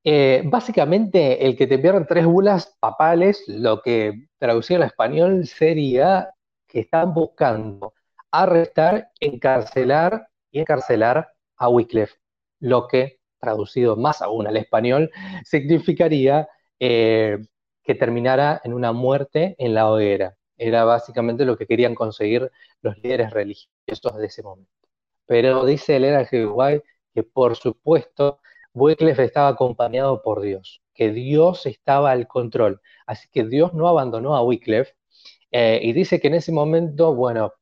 Eh, 0.08 0.42
básicamente, 0.44 1.44
el 1.44 1.56
que 1.56 1.66
te 1.66 1.74
enviaron 1.74 2.06
tres 2.06 2.24
bulas 2.26 2.76
papales, 2.78 3.42
lo 3.48 3.82
que 3.82 4.28
traducido 4.38 4.80
al 4.80 4.86
español 4.88 5.46
sería 5.46 6.30
que 6.68 6.80
estaban 6.80 7.12
buscando 7.12 7.92
arrestar, 8.30 9.10
encarcelar 9.20 10.28
y 10.50 10.60
encarcelar 10.60 11.28
a 11.56 11.68
Wycliffe, 11.68 12.14
lo 12.60 12.86
que, 12.86 13.18
traducido 13.40 13.96
más 13.96 14.22
aún 14.22 14.46
al 14.46 14.56
español, 14.56 15.10
significaría 15.44 16.48
eh, 16.78 17.38
que 17.82 17.94
terminara 17.94 18.60
en 18.64 18.74
una 18.74 18.92
muerte 18.92 19.56
en 19.58 19.74
la 19.74 19.90
hoguera. 19.90 20.36
Era 20.56 20.84
básicamente 20.84 21.44
lo 21.44 21.56
que 21.56 21.66
querían 21.66 21.94
conseguir 21.94 22.50
los 22.80 22.96
líderes 22.98 23.32
religiosos 23.32 24.16
de 24.16 24.26
ese 24.26 24.42
momento. 24.42 24.75
Pero 25.26 25.64
dice 25.64 25.96
Elena. 25.96 26.26
White 26.30 26.84
que 27.14 27.22
por 27.22 27.56
supuesto 27.56 28.40
Wycliffe 28.74 29.24
estaba 29.24 29.48
acompañado 29.48 30.22
por 30.22 30.42
Dios, 30.42 30.82
que 30.94 31.10
Dios 31.10 31.66
estaba 31.66 32.10
al 32.10 32.28
control. 32.28 32.80
Así 33.06 33.28
que 33.32 33.44
Dios 33.44 33.72
no 33.72 33.88
abandonó 33.88 34.36
a 34.36 34.42
Wycliffe 34.42 34.94
eh, 35.50 35.80
y 35.82 35.92
dice 35.92 36.20
que 36.20 36.28
en 36.28 36.34
ese 36.34 36.52
momento, 36.52 37.14
bueno, 37.14 37.54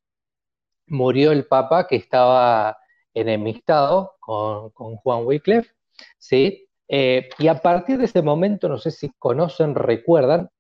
murió 0.89 1.33
el 1.33 1.47
Papa 1.47 1.87
que 1.87 1.97
estaba 1.97 2.79
enemistado 3.15 4.17
con, 4.21 4.71
con 4.71 4.97
Juan 4.97 5.25
Wycliffe, 5.25 5.71
¿sí? 6.19 6.69
Eh, 6.89 7.29
y 7.39 7.49
a 7.49 7.61
partir 7.61 7.99
de 7.99 8.07
ese 8.07 8.23
momento, 8.23 8.69
no 8.69 8.79
sé 8.79 8.91
si 8.91 9.11
conocen, 9.19 9.75
recuerdan, 9.75 10.51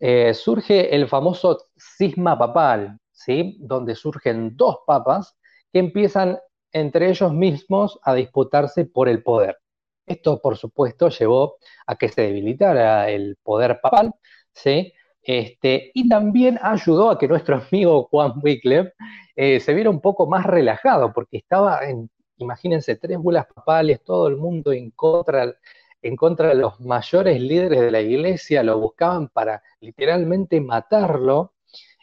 eh, 0.00 0.34
surge 0.34 0.94
el 0.94 1.08
famoso 1.08 1.66
cisma 1.76 2.38
papal, 2.38 2.98
¿sí? 3.12 3.56
donde 3.60 3.94
surgen 3.94 4.56
dos 4.56 4.78
papas 4.86 5.36
que 5.72 5.78
empiezan 5.78 6.38
entre 6.72 7.10
ellos 7.10 7.32
mismos 7.32 7.98
a 8.02 8.14
disputarse 8.14 8.84
por 8.84 9.08
el 9.08 9.22
poder. 9.22 9.58
Esto, 10.06 10.40
por 10.40 10.56
supuesto, 10.56 11.08
llevó 11.08 11.56
a 11.86 11.96
que 11.96 12.08
se 12.08 12.22
debilitara 12.22 13.08
el 13.10 13.36
poder 13.42 13.80
papal, 13.80 14.12
¿sí? 14.52 14.92
Este, 15.22 15.92
y 15.94 16.08
también 16.08 16.58
ayudó 16.60 17.10
a 17.10 17.18
que 17.18 17.28
nuestro 17.28 17.56
amigo 17.56 18.08
Juan 18.10 18.32
Wycliffe 18.42 18.92
eh, 19.36 19.60
se 19.60 19.74
viera 19.74 19.90
un 19.90 20.00
poco 20.00 20.26
más 20.26 20.44
relajado, 20.44 21.12
porque 21.12 21.36
estaba 21.38 21.88
en 21.88 22.10
imagínense, 22.42 22.96
tres 22.96 23.18
bulas 23.18 23.46
papales, 23.46 24.02
todo 24.04 24.28
el 24.28 24.36
mundo 24.36 24.72
en 24.72 24.90
contra, 24.90 25.54
en 26.02 26.16
contra 26.16 26.48
de 26.48 26.56
los 26.56 26.80
mayores 26.80 27.40
líderes 27.40 27.80
de 27.80 27.90
la 27.90 28.00
iglesia, 28.00 28.62
lo 28.62 28.78
buscaban 28.78 29.28
para 29.28 29.62
literalmente 29.80 30.60
matarlo. 30.60 31.54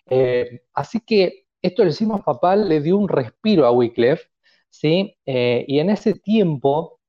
Eh, 0.08 0.62
así 0.74 1.02
que 1.02 1.46
esto 1.62 1.84
del 1.84 1.94
cisma 1.94 2.24
papal 2.24 2.68
le 2.68 2.82
dio 2.82 2.98
un 2.98 3.10
respiro 3.10 3.66
a 3.66 3.72
Wycliffe, 3.72 4.24
¿sí? 4.70 5.18
Eh, 5.26 5.66
y 5.68 5.80
en 5.80 5.90
ese 5.90 6.14
tiempo 6.14 7.00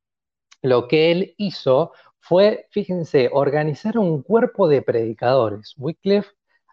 lo 0.62 0.88
que 0.88 1.10
él 1.12 1.34
hizo 1.38 1.92
fue, 2.20 2.66
fíjense, 2.70 3.30
organizar 3.32 3.98
un 3.98 4.22
cuerpo 4.22 4.68
de 4.68 4.82
predicadores. 4.82 5.74
Wycliffe 5.78 6.30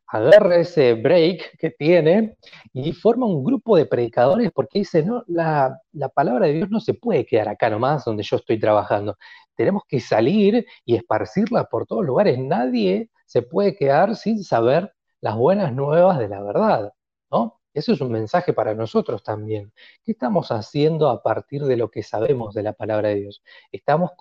agarra 0.08 0.58
ese 0.58 0.94
break 0.94 1.58
que 1.58 1.70
tiene 1.72 2.38
y 2.74 2.94
forma 2.94 3.26
un 3.26 3.44
grupo 3.44 3.78
de 3.78 3.86
predicadores 3.86 4.52
porque 4.54 4.80
dice, 4.80 5.04
no, 5.04 5.24
la, 5.28 5.80
palabra 6.16 6.48
de 6.48 6.54
Dios 6.54 6.70
no 6.70 6.80
se 6.80 6.94
puede 6.94 7.26
quedar 7.26 7.50
acá 7.50 7.70
nomás 7.70 8.06
donde 8.06 8.24
yo 8.24 8.38
estoy 8.38 8.60
trabajando. 8.60 9.18
Tenemos 9.56 9.84
que 9.88 10.00
salir 10.00 10.66
y 10.86 10.96
esparcirla 10.96 11.66
por 11.66 11.86
todos 11.88 12.06
lugares. 12.06 12.38
Nadie 12.40 13.10
se 13.26 13.42
puede 13.42 13.76
quedar 13.76 14.16
sin 14.16 14.44
saber 14.44 14.94
las 15.22 15.36
buenas 15.36 15.74
nuevas 15.74 16.20
de 16.20 16.30
la 16.30 16.42
verdad, 16.44 16.94
¿no? 17.32 17.57
Eso 17.78 17.94
es 17.94 18.02
un 18.02 18.12
mensaje 18.12 18.54
para 18.54 18.74
nosotros 18.74 19.22
también. 19.22 19.72
¿Qué 20.04 20.14
estamos 20.14 20.50
haciendo 20.50 21.10
a 21.10 21.22
partir 21.22 21.64
de 21.64 21.78
lo 21.78 21.92
que 21.92 22.02
sabemos 22.02 22.56
de 22.56 22.64
la 22.64 22.74
palabra 22.74 23.10
de 23.10 23.16
Dios? 23.22 23.44
¿Estamos, 23.72 24.14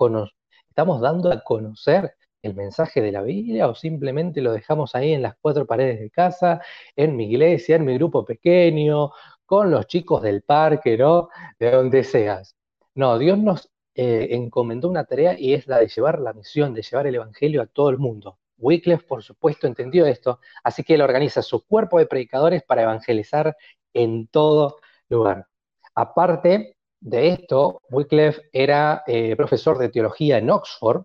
estamos 0.69 1.01
dando 1.01 1.33
a 1.33 1.42
conocer 1.42 2.16
el 2.42 2.55
mensaje 2.55 3.01
de 3.01 3.12
la 3.12 3.23
Biblia 3.23 3.66
o 3.69 3.75
simplemente 3.75 4.42
lo 4.42 4.53
dejamos 4.53 4.95
ahí 4.95 5.14
en 5.14 5.23
las 5.23 5.37
cuatro 5.40 5.66
paredes 5.66 6.01
de 6.01 6.11
casa, 6.11 6.61
en 6.95 7.16
mi 7.16 7.31
iglesia, 7.31 7.77
en 7.77 7.87
mi 7.87 7.95
grupo 7.95 8.27
pequeño, 8.27 9.12
con 9.47 9.71
los 9.71 9.87
chicos 9.87 10.21
del 10.21 10.42
parque, 10.42 10.99
¿no? 10.99 11.31
De 11.59 11.71
donde 11.71 12.05
seas. 12.05 12.55
No, 12.95 13.19
Dios 13.19 13.38
nos 13.38 13.71
eh, 13.95 14.29
encomendó 14.33 14.90
una 14.90 15.05
tarea 15.05 15.35
y 15.38 15.55
es 15.55 15.66
la 15.66 15.79
de 15.79 15.88
llevar 15.88 16.21
la 16.21 16.35
misión, 16.35 16.75
de 16.75 16.83
llevar 16.83 17.07
el 17.07 17.14
Evangelio 17.14 17.62
a 17.62 17.66
todo 17.66 17.88
el 17.88 17.97
mundo. 17.97 18.38
Wycliffe, 18.59 19.07
por 19.07 19.23
supuesto, 19.23 19.66
entendió 19.66 20.07
esto, 20.07 20.40
así 20.64 20.83
que 20.83 20.95
él 20.95 21.03
organiza 21.03 21.42
su 21.42 21.66
cuerpo 21.66 21.99
de 21.99 22.07
predicadores 22.07 22.62
para 22.62 22.83
evangelizar 22.83 23.57
en 23.92 24.29
todo 24.29 24.79
lugar. 25.09 25.47
Aparte 25.95 26.77
de 27.01 27.29
esto, 27.29 27.83
Wycliffe 27.90 28.42
era 28.53 29.03
eh, 29.07 29.37
profesor 29.37 29.79
de 29.79 29.88
teología 29.88 30.38
en 30.38 30.51
Oxford, 30.51 31.05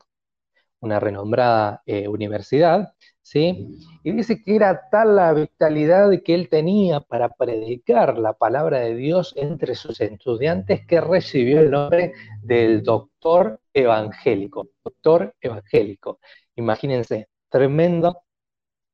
una 0.82 1.00
renombrada 1.00 1.84
eh, 1.86 2.08
universidad, 2.08 2.94
¿sí? 3.22 3.80
Y 4.04 4.12
dice 4.12 4.42
que 4.44 4.56
era 4.56 4.90
tal 4.90 5.16
la 5.16 5.32
vitalidad 5.34 6.10
que 6.24 6.34
él 6.34 6.50
tenía 6.50 7.02
para 7.02 7.30
predicar 7.30 8.18
la 8.18 8.34
palabra 8.34 8.80
de 8.80 8.96
Dios 8.96 9.34
entre 9.38 9.76
sus 9.76 10.02
estudiantes 10.02 10.86
que 10.88 11.00
recibió 11.00 11.62
el 11.62 11.72
nombre 11.72 12.14
del 12.42 12.84
doctor 12.84 13.62
evangélico. 13.74 14.70
Doctor 14.84 15.36
evangélico. 15.40 16.20
Imagínense, 16.56 17.30
tremendo 17.52 18.24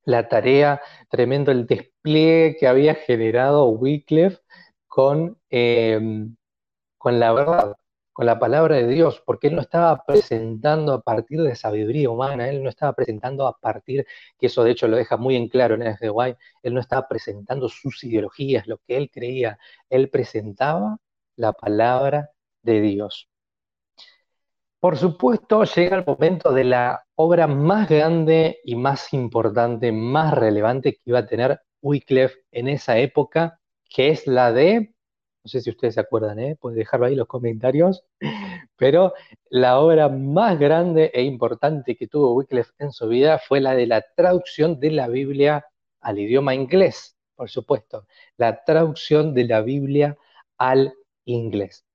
la 0.05 0.27
tarea, 0.29 0.81
tremendo 1.09 1.51
el 1.51 1.67
despliegue 1.67 2.57
que 2.59 2.67
había 2.67 2.95
generado 2.95 3.67
Wycliffe 3.69 4.39
con, 4.87 5.39
eh, 5.49 5.99
con 6.97 7.19
la 7.19 7.33
verdad 7.33 7.75
con 8.17 8.25
la 8.25 8.39
palabra 8.39 8.77
de 8.77 8.87
Dios, 8.87 9.21
porque 9.23 9.45
él 9.45 9.53
no 9.55 9.61
estaba 9.61 10.03
presentando 10.03 10.91
a 10.91 11.01
partir 11.01 11.39
de 11.43 11.55
sabiduría 11.55 12.09
humana, 12.09 12.49
él 12.49 12.63
no 12.63 12.69
estaba 12.69 12.93
presentando 12.93 13.45
a 13.45 13.59
partir, 13.59 14.07
que 14.39 14.47
eso 14.47 14.63
de 14.63 14.71
hecho 14.71 14.87
lo 14.87 14.97
deja 14.97 15.17
muy 15.17 15.35
en 15.35 15.49
claro 15.49 15.75
en 15.75 15.83
el 15.83 15.95
White, 16.11 16.39
él 16.63 16.73
no 16.73 16.79
estaba 16.79 17.07
presentando 17.07 17.69
sus 17.69 18.03
ideologías, 18.03 18.65
lo 18.65 18.79
que 18.79 18.97
él 18.97 19.11
creía, 19.11 19.59
él 19.91 20.09
presentaba 20.09 20.97
la 21.35 21.53
palabra 21.53 22.31
de 22.63 22.81
Dios. 22.81 23.29
Por 24.79 24.97
supuesto, 24.97 25.63
llega 25.63 25.97
el 25.97 26.05
momento 26.05 26.53
de 26.53 26.63
la 26.63 27.03
obra 27.15 27.47
más 27.47 27.89
grande 27.89 28.59
y 28.63 28.75
más 28.75 29.11
importante, 29.13 29.91
más 29.91 30.33
relevante 30.33 30.93
que 30.93 31.01
iba 31.05 31.19
a 31.19 31.25
tener 31.25 31.59
Wycliffe 31.81 32.37
en 32.51 32.67
esa 32.67 32.97
época, 32.97 33.59
que 33.89 34.09
es 34.09 34.27
la 34.27 34.51
de 34.51 34.93
no 35.47 35.49
sé 35.49 35.61
si 35.61 35.69
ustedes 35.69 35.93
se 35.93 36.01
acuerdan, 36.01 36.39
¿eh? 36.39 36.57
pueden 36.59 36.77
dejarlo 36.77 37.05
ahí 37.05 37.13
en 37.13 37.19
los 37.19 37.27
comentarios, 37.27 38.03
pero 38.75 39.13
la 39.49 39.79
obra 39.79 40.09
más 40.09 40.59
grande 40.59 41.09
e 41.13 41.23
importante 41.23 41.95
que 41.95 42.07
tuvo 42.07 42.33
Wycliffe 42.33 42.73
en 42.79 42.91
su 42.91 43.07
vida 43.07 43.39
fue 43.39 43.61
la 43.61 43.73
de 43.73 43.87
la 43.87 44.03
traducción 44.17 44.77
de 44.81 44.91
la 44.91 45.07
Biblia 45.07 45.65
al 46.01 46.19
idioma 46.19 46.53
inglés, 46.53 47.15
por 47.33 47.49
supuesto, 47.49 48.07
la 48.35 48.65
traducción 48.65 49.33
de 49.33 49.45
la 49.45 49.61
Biblia 49.61 50.17
al 50.57 50.93
inglés. 51.23 51.86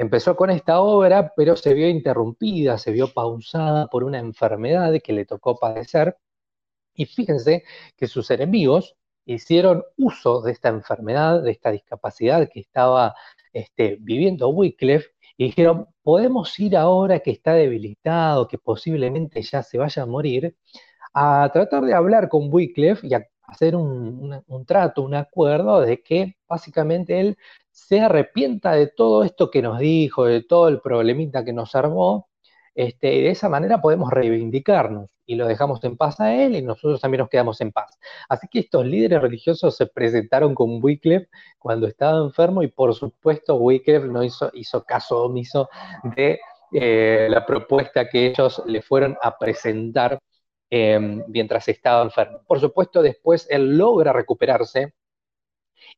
Empezó 0.00 0.34
con 0.34 0.48
esta 0.48 0.80
obra, 0.80 1.34
pero 1.36 1.56
se 1.56 1.74
vio 1.74 1.86
interrumpida, 1.86 2.78
se 2.78 2.90
vio 2.90 3.12
pausada 3.12 3.86
por 3.88 4.02
una 4.02 4.18
enfermedad 4.18 4.94
que 5.04 5.12
le 5.12 5.26
tocó 5.26 5.58
padecer. 5.58 6.16
Y 6.94 7.04
fíjense 7.04 7.64
que 7.96 8.06
sus 8.06 8.30
enemigos 8.30 8.96
hicieron 9.26 9.84
uso 9.98 10.40
de 10.40 10.52
esta 10.52 10.70
enfermedad, 10.70 11.42
de 11.42 11.50
esta 11.50 11.70
discapacidad 11.70 12.48
que 12.50 12.60
estaba 12.60 13.14
este, 13.52 13.98
viviendo 14.00 14.48
Wycliffe, 14.48 15.10
y 15.36 15.46
dijeron, 15.46 15.86
podemos 16.02 16.58
ir 16.58 16.78
ahora 16.78 17.20
que 17.20 17.32
está 17.32 17.52
debilitado, 17.52 18.48
que 18.48 18.56
posiblemente 18.56 19.42
ya 19.42 19.62
se 19.62 19.76
vaya 19.76 20.04
a 20.04 20.06
morir, 20.06 20.56
a 21.12 21.50
tratar 21.52 21.84
de 21.84 21.94
hablar 21.94 22.30
con 22.30 22.48
Wycliffe 22.52 23.06
y 23.06 23.14
a 23.14 23.26
hacer 23.50 23.76
un, 23.76 24.42
trato, 24.66 25.02
un 25.02 25.14
acuerdo 25.14 25.80
de 25.80 26.02
que 26.02 26.36
básicamente 26.48 27.20
él 27.20 27.38
se 27.86 28.00
arrepienta 28.00 28.72
de 28.72 28.86
todo 28.88 29.24
esto 29.24 29.50
que 29.50 29.62
nos 29.62 29.78
dijo, 29.78 30.26
de 30.26 30.42
todo 30.42 30.68
el 30.68 30.80
problemita 30.80 31.44
que 31.44 31.52
nos 31.52 31.74
armó, 31.74 32.28
este, 32.74 33.14
y 33.14 33.22
de 33.22 33.30
esa 33.30 33.48
manera 33.48 33.80
podemos 33.80 34.10
reivindicarnos 34.10 35.10
y 35.26 35.34
lo 35.34 35.46
dejamos 35.46 35.82
en 35.84 35.96
paz 35.96 36.20
a 36.20 36.34
él 36.34 36.56
y 36.56 36.62
nosotros 36.62 37.00
también 37.00 37.20
nos 37.20 37.28
quedamos 37.28 37.60
en 37.60 37.72
paz. 37.72 37.98
Así 38.28 38.46
que 38.50 38.60
estos 38.60 38.86
líderes 38.86 39.22
religiosos 39.22 39.76
se 39.76 39.86
presentaron 39.86 40.54
con 40.54 40.82
Wycliffe 40.82 41.28
cuando 41.58 41.86
estaba 41.86 42.18
enfermo 42.20 42.62
y 42.62 42.68
por 42.68 42.94
supuesto 42.94 43.56
Wycliffe 43.56 44.06
no 44.06 44.22
hizo, 44.22 44.84
caso 44.86 45.24
omiso 45.24 45.68
de 46.16 46.40
eh, 46.72 47.28
la 47.30 47.44
propuesta 47.46 48.08
que 48.08 48.26
ellos 48.26 48.62
le 48.66 48.82
fueron 48.82 49.16
a 49.22 49.36
presentar 49.38 50.18
em, 50.70 51.24
mientras 51.28 51.66
estaba 51.68 52.02
enfermo. 52.02 52.42
Por 52.46 52.60
supuesto 52.60 53.02
después 53.02 53.46
él 53.50 53.76
logra 53.78 54.12
recuperarse 54.12 54.94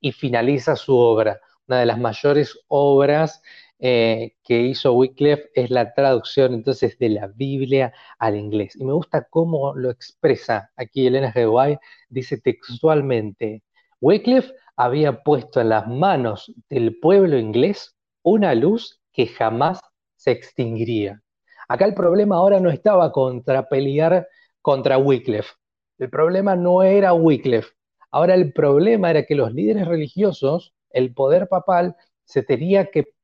y 0.01 0.12
finaliza 0.12 0.77
su 0.77 0.97
obra, 0.97 1.40
una 1.72 1.80
de 1.80 1.87
las 1.87 1.98
mayores 1.98 2.61
obras 2.68 3.42
eh, 3.78 4.37
que 4.44 4.61
hizo 4.61 4.92
Wycliffe 4.92 5.48
es 5.54 5.70
la 5.70 5.94
traducción 5.94 6.52
entonces 6.52 6.98
de 6.98 7.08
la 7.08 7.28
Biblia 7.28 7.94
al 8.18 8.37
inglés. 8.37 8.76
Y 8.76 8.85
me 8.85 8.92
gusta 8.92 9.26
cómo 9.30 9.74
lo 9.74 9.88
expresa 9.88 10.70
aquí 10.76 11.06
Elena 11.06 11.32
G. 11.32 11.80
Dice 12.11 12.37
textualmente, 12.37 13.62
Wycliffe 14.02 14.52
había 14.76 15.22
puesto 15.22 15.62
en 15.62 15.70
las 15.70 15.88
manos 15.88 16.52
del 16.68 16.98
pueblo 17.00 17.38
inglés 17.38 17.96
una 18.22 18.54
luz 18.54 19.00
que 19.11 19.26
jamás 19.26 19.80
se 20.16 20.32
extinguiría. 20.32 21.22
Acá 21.68 21.87
el 21.87 21.94
problema 21.94 22.37
ahora 22.37 22.61
no 22.61 22.68
estaba 22.68 23.12
contra 23.12 23.66
pelear 23.66 24.28
contra 24.61 24.98
Wycliffe. 24.98 25.54
El 25.98 26.11
problema 26.11 26.54
no 26.54 26.82
era 26.82 27.14
Wycliffe. 27.14 27.70
Ahora 28.11 28.35
el 28.35 28.52
problema 28.52 29.08
era 29.08 29.24
que 29.24 29.35
los 29.35 29.54
líderes 29.54 29.88
religiosos, 29.88 30.74
el 30.92 31.12
poder 31.14 31.48
papal, 31.48 31.96
se 32.24 32.42
tenía 32.42 32.90
que 32.90 33.14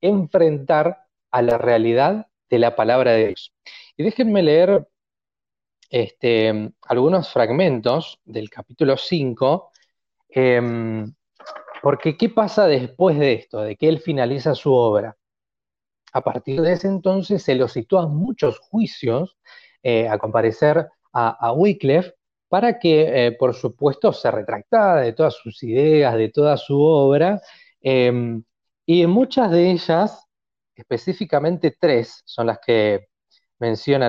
enfrentar 0.00 1.04
a 1.30 1.42
la 1.42 1.58
realidad 1.58 2.26
de 2.50 2.58
la 2.58 2.76
palabra 2.76 3.12
de 3.12 3.28
Dios. 3.28 3.54
Y 3.96 4.02
déjenme 4.02 4.42
leer 4.42 4.86
este, 5.90 6.72
algunos 6.82 7.32
fragmentos 7.32 8.18
del 8.24 8.50
capítulo 8.50 8.96
5, 8.96 9.70
em, 10.30 11.14
porque 11.82 12.16
¿qué 12.16 12.28
pasa 12.28 12.66
después 12.66 13.18
de 13.18 13.34
esto, 13.34 13.60
de 13.62 13.76
que 13.76 13.88
él 13.88 14.00
finaliza 14.00 14.54
su 14.54 14.72
obra? 14.72 15.16
A 16.12 16.20
partir 16.20 16.60
de 16.60 16.72
ese 16.72 16.88
entonces 16.88 17.42
se 17.42 17.54
lo 17.54 17.66
a 17.66 18.06
muchos 18.06 18.58
juicios 18.58 19.36
eh, 19.82 20.08
a 20.08 20.18
comparecer 20.18 20.88
a, 21.12 21.52
Wycliffe 21.52 22.14
para 22.52 22.78
que, 22.78 23.28
eh, 23.28 23.32
por 23.32 23.54
supuesto, 23.54 24.12
se 24.12 24.30
retractara 24.30 25.00
de 25.00 25.14
todas 25.14 25.32
sus 25.36 25.62
ideas, 25.62 26.14
de 26.16 26.28
toda 26.28 26.58
su 26.58 26.78
obra, 26.78 27.40
em, 27.80 28.44
y 28.84 29.06
muchas 29.06 29.50
de 29.50 29.70
ellas, 29.70 30.26
específicamente 30.76 31.74
tres, 31.80 32.20
son 32.26 32.48
las 32.48 32.58
que 32.58 33.08
menciona 33.58 34.08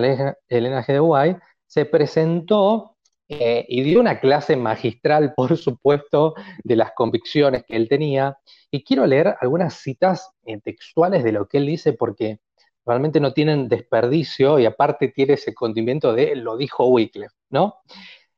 Elena 0.49 0.83
G. 0.83 0.87
de 0.91 0.99
White, 0.99 1.39
se 1.65 1.85
presentó 1.85 2.97
eh, 3.29 3.65
y 3.69 3.81
dio 3.81 4.01
una 4.01 4.19
clase 4.19 4.57
magistral, 4.57 5.33
por 5.37 5.55
supuesto, 5.57 6.33
de 6.65 6.75
las 6.75 6.91
convicciones 6.91 7.63
que 7.65 7.77
él 7.77 7.87
tenía. 7.87 8.37
Y 8.69 8.83
quiero 8.83 9.05
leer 9.05 9.35
algunas 9.39 9.75
citas 9.75 10.31
eh, 10.45 10.59
textuales 10.59 11.23
de 11.23 11.31
lo 11.31 11.47
que 11.47 11.59
él 11.59 11.67
dice 11.67 11.93
porque 11.93 12.39
realmente 12.85 13.21
no 13.21 13.31
tienen 13.31 13.69
desperdicio 13.69 14.59
y 14.59 14.65
aparte 14.65 15.07
tiene 15.07 15.35
ese 15.35 15.53
condimento 15.53 16.11
de 16.13 16.35
lo 16.35 16.57
dijo 16.57 16.87
Wycliffe, 16.87 17.35
¿no? 17.49 17.75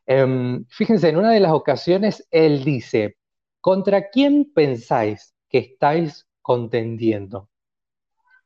Em, 0.07 0.65
fíjense, 0.69 1.09
en 1.09 1.17
una 1.17 1.31
de 1.31 1.39
las 1.39 1.51
ocasiones 1.51 2.27
él 2.31 2.63
dice, 2.63 3.17
¿contra 3.61 4.09
quién 4.09 4.51
pensáis 4.53 5.35
que 5.49 5.59
estáis 5.59 6.27
contendiendo. 6.45 7.49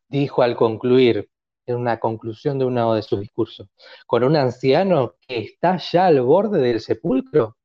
Dijo 0.08 0.42
al 0.42 0.56
concluir, 0.56 1.30
en 1.66 1.76
una 1.76 2.00
conclusión 2.00 2.58
de 2.58 2.66
uno 2.66 2.94
de 2.94 3.02
sus 3.02 3.20
discursos, 3.20 3.68
con 4.08 4.24
un 4.24 4.38
anciano 4.38 5.16
que 5.28 5.40
está 5.40 5.78
ya 5.78 6.06
al 6.06 6.22
borde 6.22 6.62
del 6.62 6.80
sepulcro. 6.80 7.58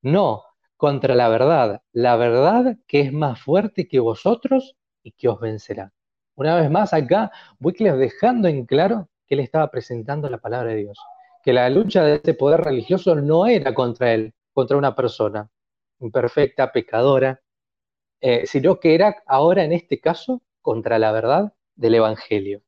No, 0.00 0.42
contra 0.76 1.14
la 1.14 1.28
verdad, 1.28 1.82
la 1.92 2.16
verdad 2.16 2.78
que 2.86 3.02
es 3.02 3.12
más 3.12 3.40
fuerte 3.40 3.86
que 3.86 4.00
vosotros 4.00 4.74
y 5.02 5.12
que 5.12 5.28
os 5.28 5.38
vencerá. 5.38 5.92
Una 6.34 6.56
vez 6.56 6.70
más 6.70 6.94
acá, 6.94 7.30
Wycliffe 7.60 7.98
dejando 7.98 8.48
en 8.48 8.64
claro 8.64 9.10
que 9.26 9.34
él 9.34 9.40
estaba 9.40 9.70
presentando 9.70 10.30
la 10.30 10.38
palabra 10.38 10.70
de 10.70 10.76
Dios, 10.76 10.98
que 11.44 11.52
la 11.52 11.68
lucha 11.70 12.04
de 12.04 12.16
este 12.16 12.34
poder 12.34 12.62
religioso 12.62 13.14
no 13.14 13.46
era 13.46 13.74
contra 13.74 14.14
él, 14.14 14.32
contra 14.52 14.76
una 14.78 14.94
persona 14.96 15.50
imperfecta, 16.00 16.72
pecadora, 16.72 17.40
eh, 18.20 18.46
sino 18.46 18.80
que 18.80 18.94
era 18.94 19.22
ahora 19.26 19.64
en 19.64 19.72
este 19.72 20.00
caso 20.00 20.42
contra 20.62 20.98
la 20.98 21.12
verdad 21.12 21.52
del 21.76 21.96
Evangelio. 21.96 22.62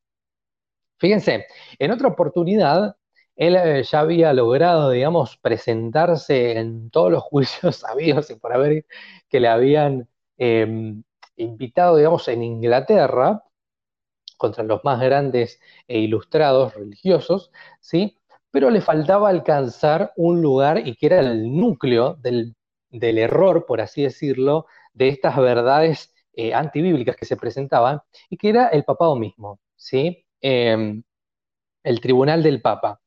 Fíjense, 0.99 1.47
en 1.79 1.91
otra 1.91 2.09
oportunidad, 2.09 2.97
él 3.35 3.55
eh, 3.55 3.83
ya 3.83 3.99
había 4.01 4.33
logrado, 4.33 4.91
digamos, 4.91 5.37
presentarse 5.37 6.57
en 6.59 6.89
todos 6.91 7.11
los 7.11 7.23
juicios 7.23 7.77
sabidos 7.77 8.29
y 8.29 8.35
por 8.35 8.53
haber 8.53 8.85
que 9.29 9.39
le 9.39 9.47
habían 9.47 10.09
em, 10.37 11.03
invitado, 11.35 11.97
digamos, 11.97 12.27
en 12.27 12.43
Inglaterra, 12.43 13.43
contra 14.37 14.63
los 14.63 14.83
más 14.83 15.01
grandes 15.01 15.59
e 15.87 15.99
ilustrados 15.99 16.75
religiosos, 16.75 17.51
¿sí? 17.81 18.17
Pero 18.57 18.71
le 18.71 18.81
faltaba 18.81 19.29
alcanzar 19.29 20.13
un 20.15 20.41
lugar 20.41 20.87
y 20.87 20.95
que 20.95 21.05
era 21.05 21.19
el 21.19 21.55
núcleo 21.55 22.15
del, 22.15 22.55
del 22.89 23.19
error, 23.19 23.67
por 23.67 23.81
así 23.81 24.01
decirlo, 24.01 24.65
de 24.95 25.09
estas 25.09 25.37
verdades 25.37 26.11
eh, 26.33 26.55
antibíblicas 26.55 27.15
que 27.15 27.27
se 27.27 27.37
presentaban 27.37 28.01
y 28.31 28.37
que 28.37 28.49
era 28.49 28.69
el 28.69 28.83
papado 28.83 29.15
mismo, 29.15 29.59
¿sí? 29.75 30.25
Em, 30.41 31.03
el 31.83 32.01
tribunal 32.01 32.41
del 32.41 32.59
papa. 32.59 32.99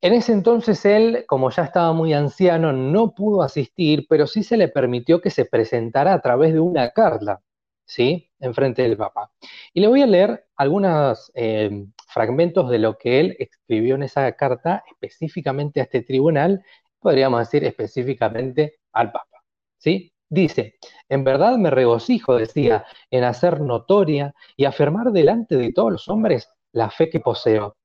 En 0.00 0.12
ese 0.12 0.32
entonces 0.32 0.84
él, 0.84 1.24
como 1.26 1.50
ya 1.50 1.64
estaba 1.64 1.92
muy 1.92 2.12
anciano, 2.14 2.72
no 2.72 3.12
pudo 3.12 3.42
asistir, 3.42 4.06
pero 4.08 4.28
sí 4.28 4.44
se 4.44 4.56
le 4.56 4.68
permitió 4.68 5.20
que 5.20 5.30
se 5.30 5.46
presentara 5.46 6.12
a 6.12 6.20
través 6.20 6.52
de 6.52 6.60
una 6.60 6.90
carta, 6.90 7.42
¿sí? 7.84 8.30
En 8.38 8.54
frente 8.54 8.82
del 8.82 8.96
Papa. 8.96 9.32
Y 9.74 9.80
le 9.80 9.88
voy 9.88 10.02
a 10.02 10.06
leer 10.06 10.46
algunos 10.56 11.32
em, 11.34 11.92
fragmentos 12.16 12.70
de 12.70 12.78
lo 12.78 12.96
que 12.96 13.20
él 13.20 13.36
escribió 13.38 13.94
en 13.94 14.02
esa 14.02 14.32
carta 14.32 14.82
específicamente 14.90 15.80
a 15.80 15.82
este 15.82 16.00
tribunal, 16.00 16.64
podríamos 16.98 17.40
decir 17.40 17.62
específicamente 17.62 18.78
al 18.92 19.12
Papa, 19.12 19.44
¿sí? 19.76 20.14
Dice, 20.26 20.76
en 21.10 21.24
verdad 21.24 21.58
me 21.58 21.68
regocijo, 21.68 22.38
decía, 22.38 22.86
en 23.10 23.24
hacer 23.24 23.60
notoria 23.60 24.34
y 24.56 24.64
afirmar 24.64 25.12
delante 25.12 25.56
de 25.56 25.74
todos 25.74 25.92
los 25.92 26.08
hombres 26.08 26.48
la 26.72 26.88
fe 26.88 27.10
que 27.10 27.20
poseo, 27.20 27.76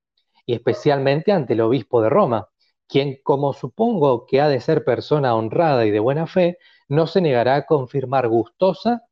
y 0.46 0.54
especialmente 0.54 1.34
ante 1.34 1.52
el 1.52 1.60
obispo 1.60 2.02
de 2.02 2.08
Roma, 2.08 2.48
quien, 2.88 3.20
como 3.24 3.52
supongo 3.52 4.26
que 4.26 4.40
ha 4.40 4.48
de 4.48 4.62
ser 4.62 4.86
persona 4.86 5.36
honrada 5.36 5.86
y 5.86 5.92
de 5.92 6.00
buena 6.00 6.26
fe, 6.26 6.58
no 6.88 7.06
se 7.06 7.20
negará 7.20 7.56
a 7.56 7.66
confirmar 7.66 8.30
gustosa 8.30 9.04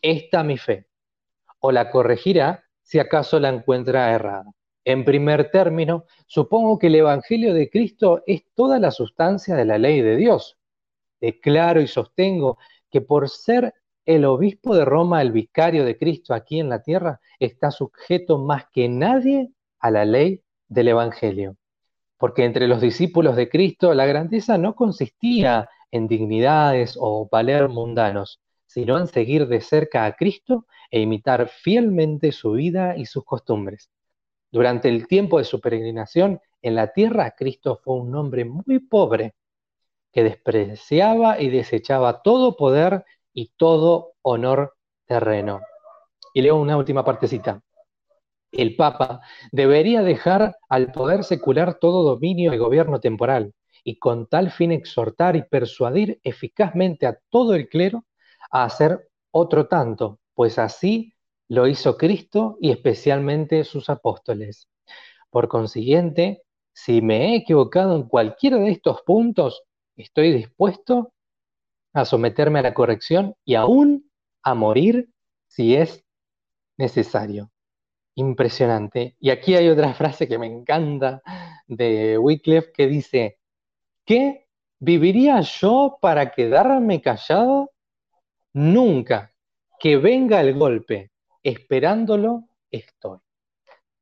esta 0.00 0.42
mi 0.42 0.56
fe, 0.56 0.86
o 1.60 1.70
la 1.70 1.90
corregirá 1.90 2.64
si 2.92 2.98
acaso 2.98 3.40
la 3.40 3.48
encuentra 3.48 4.12
errada. 4.12 4.44
En 4.84 5.06
primer 5.06 5.50
término, 5.50 6.04
supongo 6.26 6.78
que 6.78 6.88
el 6.88 6.96
Evangelio 6.96 7.54
de 7.54 7.70
Cristo 7.70 8.22
es 8.26 8.42
toda 8.54 8.78
la 8.78 8.90
sustancia 8.90 9.54
de 9.56 9.64
la 9.64 9.78
ley 9.78 10.02
de 10.02 10.14
Dios 10.16 10.58
declaro 11.18 11.80
y 11.80 11.86
sostengo 11.86 12.58
que 12.90 13.00
por 13.00 13.30
ser 13.30 13.72
el 14.04 14.26
obispo 14.26 14.76
de 14.76 14.84
Roma, 14.84 15.22
el 15.22 15.32
vicario 15.32 15.86
de 15.86 15.96
Cristo 15.96 16.34
aquí 16.34 16.60
en 16.60 16.68
la 16.68 16.82
tierra, 16.82 17.18
está 17.38 17.70
sujeto 17.70 18.36
más 18.36 18.64
que 18.70 18.90
nadie 18.90 19.48
a 19.78 19.90
la 19.90 20.04
ley 20.04 20.42
del 20.68 20.88
Evangelio. 20.88 21.56
Porque 22.18 22.44
entre 22.44 22.68
los 22.68 22.82
discípulos 22.82 23.36
de 23.36 23.48
Cristo 23.48 23.94
la 23.94 24.04
grandeza 24.04 24.58
no 24.58 24.74
consistía 24.74 25.70
en 25.90 26.08
dignidades 26.08 26.98
o 27.00 27.26
valer 27.32 27.70
mundanos, 27.70 28.38
sino 28.72 28.98
en 28.98 29.06
seguir 29.06 29.48
de 29.48 29.60
cerca 29.60 30.06
a 30.06 30.12
Cristo 30.12 30.66
e 30.90 31.00
imitar 31.00 31.48
fielmente 31.48 32.32
su 32.32 32.52
vida 32.52 32.96
y 32.96 33.04
sus 33.04 33.22
costumbres. 33.22 33.90
Durante 34.50 34.88
el 34.88 35.06
tiempo 35.06 35.36
de 35.36 35.44
su 35.44 35.60
peregrinación 35.60 36.40
en 36.62 36.76
la 36.76 36.92
tierra, 36.92 37.34
Cristo 37.36 37.80
fue 37.84 37.96
un 37.96 38.14
hombre 38.14 38.46
muy 38.46 38.78
pobre, 38.78 39.34
que 40.10 40.22
despreciaba 40.22 41.38
y 41.38 41.50
desechaba 41.50 42.22
todo 42.22 42.56
poder 42.56 43.04
y 43.34 43.52
todo 43.56 44.14
honor 44.22 44.74
terreno. 45.06 45.60
Y 46.32 46.40
leo 46.40 46.56
una 46.56 46.78
última 46.78 47.04
partecita. 47.04 47.62
El 48.52 48.76
Papa 48.76 49.20
debería 49.50 50.02
dejar 50.02 50.56
al 50.70 50.92
poder 50.92 51.24
secular 51.24 51.74
todo 51.78 52.04
dominio 52.04 52.54
y 52.54 52.58
gobierno 52.58 53.00
temporal, 53.00 53.52
y 53.84 53.98
con 53.98 54.28
tal 54.28 54.50
fin 54.50 54.72
exhortar 54.72 55.36
y 55.36 55.42
persuadir 55.42 56.20
eficazmente 56.22 57.06
a 57.06 57.18
todo 57.30 57.54
el 57.54 57.68
clero 57.68 58.04
a 58.52 58.64
hacer 58.64 59.10
otro 59.32 59.66
tanto, 59.66 60.20
pues 60.34 60.58
así 60.58 61.14
lo 61.48 61.66
hizo 61.66 61.96
Cristo 61.96 62.56
y 62.60 62.70
especialmente 62.70 63.64
sus 63.64 63.90
apóstoles. 63.90 64.68
Por 65.30 65.48
consiguiente, 65.48 66.42
si 66.72 67.02
me 67.02 67.32
he 67.32 67.36
equivocado 67.36 67.96
en 67.96 68.04
cualquiera 68.04 68.58
de 68.58 68.70
estos 68.70 69.02
puntos, 69.02 69.64
estoy 69.96 70.32
dispuesto 70.32 71.12
a 71.92 72.04
someterme 72.04 72.60
a 72.60 72.62
la 72.62 72.74
corrección 72.74 73.34
y 73.44 73.54
aún 73.54 74.10
a 74.42 74.54
morir 74.54 75.10
si 75.48 75.74
es 75.74 76.04
necesario. 76.78 77.50
Impresionante. 78.14 79.16
Y 79.20 79.30
aquí 79.30 79.54
hay 79.54 79.68
otra 79.68 79.94
frase 79.94 80.28
que 80.28 80.38
me 80.38 80.46
encanta 80.46 81.22
de 81.66 82.18
Wycliffe 82.18 82.72
que 82.72 82.86
dice, 82.86 83.38
¿qué 84.04 84.46
viviría 84.78 85.40
yo 85.40 85.98
para 86.00 86.32
quedarme 86.32 87.00
callado? 87.00 87.70
Nunca. 88.54 89.32
Que 89.78 89.96
venga 89.96 90.40
el 90.40 90.54
golpe. 90.54 91.10
Esperándolo 91.42 92.48
estoy. 92.70 93.18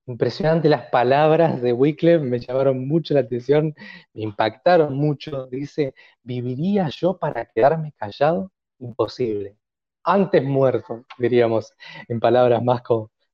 Impresionante 0.07 0.69
las 0.69 0.91
palabras 0.91 1.63
de 1.63 1.73
Wycliffe, 1.73 2.25
me 2.25 2.41
llamaron 2.41 2.89
mucho 2.89 3.15
la 3.15 3.21
atención, 3.21 3.75
me 4.13 4.23
impactaron 4.23 4.95
mucho. 4.97 5.47
Dice, 5.47 5.95
¿viviría 6.23 6.89
yo 6.89 7.17
para 7.17 7.47
quedarme 7.47 7.93
callado? 7.97 8.51
Imposible. 8.81 9.57
Antes 10.03 10.43
muerto, 10.43 11.05
diríamos, 11.19 11.73
en 12.09 12.19
palabras 12.19 12.63
más, 12.65 12.83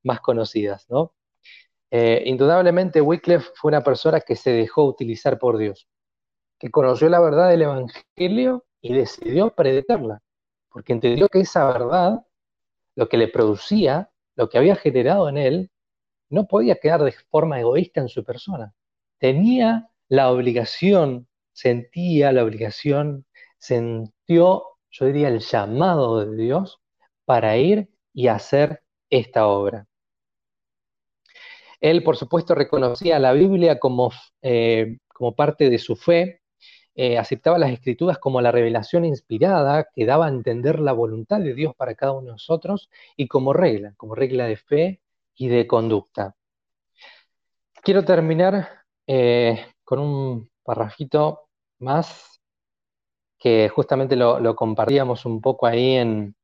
más 0.03 0.21
conocidas, 0.21 0.87
¿no? 0.91 1.15
Eh, 1.91 2.25
indudablemente 2.27 3.01
Wycliffe 3.01 3.51
fue 3.55 3.71
una 3.71 3.83
persona 3.83 4.21
que 4.21 4.37
se 4.37 4.51
dejó 4.51 4.85
utilizar 4.85 5.39
por 5.39 5.57
Dios, 5.57 5.89
que 6.59 6.71
conoció 6.71 7.09
la 7.09 7.21
verdad 7.21 7.49
del 7.49 7.63
Evangelio 7.63 8.67
y 8.81 8.93
decidió 8.93 9.55
predicarla, 9.55 10.21
porque 10.77 10.93
entendió 10.93 11.31
que 11.31 11.41
esa 11.41 11.65
verdad, 11.73 12.27
lo 12.97 13.09
que 13.09 13.17
le 13.17 13.29
producía, 13.29 14.11
lo 14.35 14.51
que 14.51 14.59
había 14.59 14.77
generado 14.77 15.27
en 15.31 15.39
él, 15.39 15.71
no 16.29 16.47
podía 16.47 16.77
quedar 16.77 17.03
de 17.03 17.13
forma 17.31 17.59
egoísta 17.59 18.03
en 18.03 18.11
su 18.11 18.23
persona. 18.23 18.75
Tenía 19.17 19.89
la 20.09 20.31
obligación, 20.31 21.29
sentía 21.55 22.31
la 22.31 22.45
obligación, 22.45 23.25
sintió, 23.57 24.65
yo 24.91 25.07
diría, 25.07 25.29
el 25.29 25.41
llamado 25.41 26.27
de 26.27 26.37
Dios 26.37 26.83
para 27.25 27.57
ir 27.57 27.89
y 28.13 28.29
hacer 28.29 28.83
esta 29.09 29.47
obra. 29.47 29.87
Él, 31.81 32.03
por 32.03 32.19
supuesto, 32.19 32.55
reconocía 32.55 33.19
la 33.19 33.33
Biblia 33.33 33.79
como, 33.79 34.13
eh, 34.43 34.99
como 35.09 35.35
parte 35.35 35.71
de 35.71 35.79
su 35.79 35.97
fe, 35.97 36.43
eh, 36.99 37.19
aceptaba 37.19 37.59
las 37.59 37.73
escrituras 37.73 38.17
como 38.19 38.41
la 38.41 38.51
revelación 38.51 39.05
inspirada 39.05 39.87
que 39.95 40.07
daba 40.07 40.27
a 40.27 40.31
entender 40.31 40.81
la 40.81 40.93
voluntad 40.93 41.41
de 41.41 41.53
Dios 41.53 41.75
para 41.77 41.95
cada 41.95 42.13
uno 42.13 42.29
de 42.29 42.33
nosotros 42.33 42.89
y 43.17 43.29
como 43.29 43.53
regla, 43.53 43.93
como 43.99 44.15
regla 44.15 44.47
de 44.47 44.57
fe 44.57 45.03
y 45.35 45.49
de 45.49 45.67
conducta. 45.67 46.35
Quiero 47.83 48.03
terminar 48.03 48.85
eh, 49.07 49.67
con 49.85 49.99
un 49.99 50.51
parrafito 50.65 51.51
más 51.81 52.41
que 53.39 53.69
justamente 53.69 54.17
lo, 54.17 54.57
compartíamos 54.57 55.27
un 55.27 55.43
poco 55.43 55.67
ahí 55.67 55.97
en, 55.97 56.35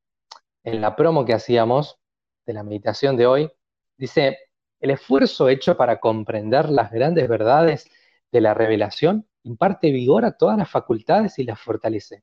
en 0.64 0.80
la 0.82 0.94
promo 0.94 1.24
que 1.24 1.32
hacíamos 1.32 1.98
de 2.44 2.52
la 2.52 2.62
meditación 2.62 3.16
de 3.16 3.26
hoy. 3.26 3.50
Dice, 3.96 4.38
el 4.80 4.90
esfuerzo 4.90 5.48
hecho 5.48 5.78
para 5.78 5.98
comprender 5.98 6.68
las 6.68 6.92
grandes 6.92 7.26
verdades 7.26 7.90
de 8.30 8.40
la 8.42 8.52
revelación 8.52 9.26
imparte 9.44 9.90
vigor 9.90 10.24
a 10.24 10.36
todas 10.36 10.58
las 10.58 10.70
facultades 10.70 11.38
y 11.38 11.44
las 11.44 11.60
fortalece. 11.60 12.22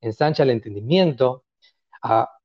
Ensancha 0.00 0.42
el 0.42 0.50
entendimiento, 0.50 1.44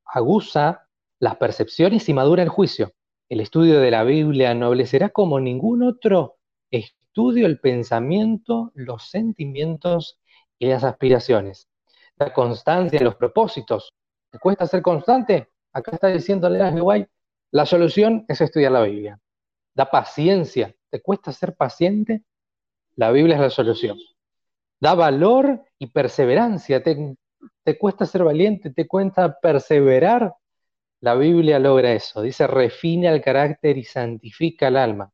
aguza 0.05 0.87
las 1.19 1.35
percepciones 1.37 2.07
y 2.09 2.13
madura 2.13 2.43
el 2.43 2.49
juicio. 2.49 2.93
El 3.27 3.41
estudio 3.41 3.79
de 3.79 3.91
la 3.91 4.03
Biblia 4.03 4.51
ennoblecerá 4.51 5.09
como 5.09 5.39
ningún 5.39 5.83
otro 5.83 6.37
estudio 6.71 7.45
el 7.45 7.59
pensamiento, 7.59 8.71
los 8.75 9.09
sentimientos 9.09 10.19
y 10.57 10.67
las 10.67 10.83
aspiraciones. 10.83 11.69
Da 12.15 12.33
constancia 12.33 12.99
a 12.99 13.03
los 13.03 13.15
propósitos. 13.15 13.93
¿Te 14.29 14.39
cuesta 14.39 14.67
ser 14.67 14.81
constante? 14.81 15.49
Acá 15.73 15.91
está 15.91 16.07
diciendo 16.07 16.49
de 16.49 16.79
Guay, 16.79 17.07
la 17.51 17.65
solución 17.65 18.25
es 18.27 18.41
estudiar 18.41 18.71
la 18.71 18.83
Biblia. 18.83 19.19
Da 19.75 19.89
paciencia. 19.89 20.75
¿Te 20.89 21.01
cuesta 21.01 21.31
ser 21.31 21.55
paciente? 21.55 22.23
La 22.99 23.11
Biblia 23.11 23.35
es 23.35 23.41
la 23.41 23.49
solución. 23.49 23.97
Da 24.81 24.93
valor 24.93 25.63
y 25.77 25.87
perseverancia. 25.87 26.83
¿Te, 26.83 27.77
cuesta 27.77 28.05
ser 28.05 28.25
valiente? 28.25 28.71
¿Te 28.71 28.89
cuesta 28.89 29.39
perseverar? 29.39 30.33
La 30.99 31.15
Biblia 31.15 31.59
logra 31.59 31.93
eso. 31.93 32.21
Dice, 32.21 32.45
refina 32.45 33.09
el 33.11 33.21
carácter 33.21 33.77
y 33.77 33.85
santifica 33.85 34.67
el 34.67 34.75
alma. 34.75 35.13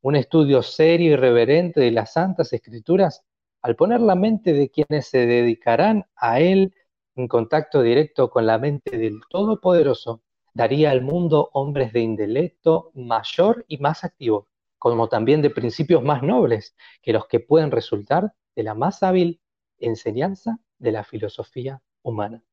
Un 0.00 0.16
estudio 0.16 0.62
serio 0.62 1.12
y 1.12 1.16
reverente 1.16 1.78
de 1.78 1.90
las 1.90 2.14
santas 2.14 2.54
escrituras, 2.54 3.22
al 3.60 3.76
poner 3.76 4.00
la 4.00 4.14
mente 4.14 4.54
de 4.54 4.70
quienes 4.70 5.08
se 5.08 5.26
dedicarán 5.26 6.06
a 6.16 6.40
él 6.40 6.74
en 7.16 7.28
contacto 7.28 7.82
directo 7.82 8.30
con 8.30 8.46
la 8.46 8.56
mente 8.56 8.96
del 8.96 9.20
Todopoderoso, 9.28 10.22
daría 10.54 10.90
al 10.90 11.02
mundo 11.02 11.50
hombres 11.52 11.92
de 11.92 12.00
intelecto 12.00 12.92
mayor 12.94 13.66
y 13.68 13.76
más 13.76 14.04
activo, 14.04 14.48
como 14.90 15.08
también 15.08 15.42
de 15.42 15.50
principios 15.50 16.04
más 16.04 16.22
nobles 16.22 16.76
que 17.02 17.12
los 17.12 17.26
que 17.26 17.40
pueden 17.40 17.72
resultar 17.72 18.32
de 18.54 18.62
la 18.62 18.74
más 18.74 19.02
hábil 19.02 19.40
enseñanza 19.78 20.60
de 20.78 20.92
la 20.92 21.02
filosofía 21.02 21.82
humana. 22.02 22.44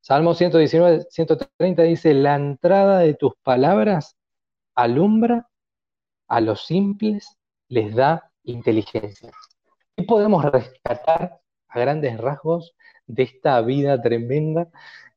Salmo 0.00 0.34
119, 0.34 1.06
130 1.10 1.82
dice, 1.82 2.14
la 2.14 2.36
entrada 2.36 3.00
de 3.00 3.14
tus 3.14 3.32
palabras 3.42 4.16
alumbra 4.76 5.48
a 6.28 6.40
los 6.40 6.64
simples, 6.64 7.36
les 7.66 7.92
da 7.96 8.30
inteligencia. 8.44 9.32
¿Qué 9.96 10.04
podemos 10.04 10.44
rescatar 10.44 11.40
a 11.66 11.80
grandes 11.80 12.18
rasgos 12.18 12.76
de 13.08 13.24
esta 13.24 13.60
vida 13.62 14.00
tremenda 14.00 14.68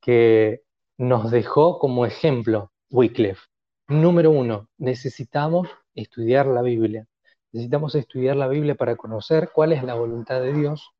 que 0.02 0.64
nos 0.98 1.30
dejó 1.30 1.78
como 1.78 2.08
ejemplo 2.08 2.72
Wycliffe? 2.90 3.53
Número 3.94 4.32
uno, 4.32 4.70
necesitamos 4.80 5.70
estudiar 5.94 6.48
la 6.48 6.64
Biblia. 6.64 7.06
Necesitamos 7.52 7.94
estudiar 7.94 8.36
la 8.36 8.48
Biblia 8.48 8.74
para 8.74 8.96
conocer 8.96 9.52
cuál 9.54 9.72
es 9.72 9.84
la 9.84 9.94
voluntad 9.94 10.42
de 10.42 10.52
Dios 10.52 10.94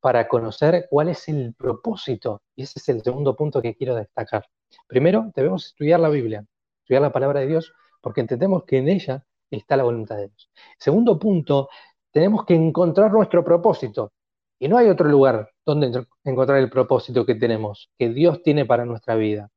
para 0.00 0.28
conocer 0.28 0.86
cuál 0.88 1.10
es 1.10 1.28
el 1.28 1.54
propósito. 1.54 2.40
Y 2.56 2.62
ese 2.62 2.78
es 2.78 2.88
el 2.88 3.02
segundo 3.02 3.36
punto 3.36 3.60
que 3.60 3.74
quiero 3.74 3.94
destacar. 3.94 4.46
Primero, 4.86 5.30
debemos 5.34 5.66
estudiar 5.66 6.00
la 6.00 6.08
Biblia, 6.08 6.42
estudiar 6.80 7.02
la 7.02 7.12
palabra 7.12 7.40
de 7.40 7.48
Dios, 7.48 7.74
porque 8.00 8.22
entendemos 8.22 8.64
que 8.64 8.78
en 8.78 8.88
ella 8.88 9.26
está 9.50 9.76
la 9.76 9.82
voluntad 9.82 10.16
de 10.16 10.28
Dios. 10.28 10.50
Segundo 10.78 11.18
punto, 11.18 11.68
tenemos 12.10 12.46
que 12.46 12.54
encontrar 12.54 13.12
nuestro 13.12 13.44
propósito. 13.44 14.12
Y 14.58 14.68
no 14.68 14.78
hay 14.78 14.88
otro 14.88 15.06
lugar 15.06 15.50
donde 15.66 16.06
encontrar 16.24 16.60
el 16.60 16.70
propósito 16.70 17.26
que 17.26 17.34
tenemos, 17.34 17.90
que 17.98 18.08
Dios 18.08 18.42
tiene 18.42 18.64
para 18.64 18.86
nuestra 18.86 19.16
vida. 19.16 19.50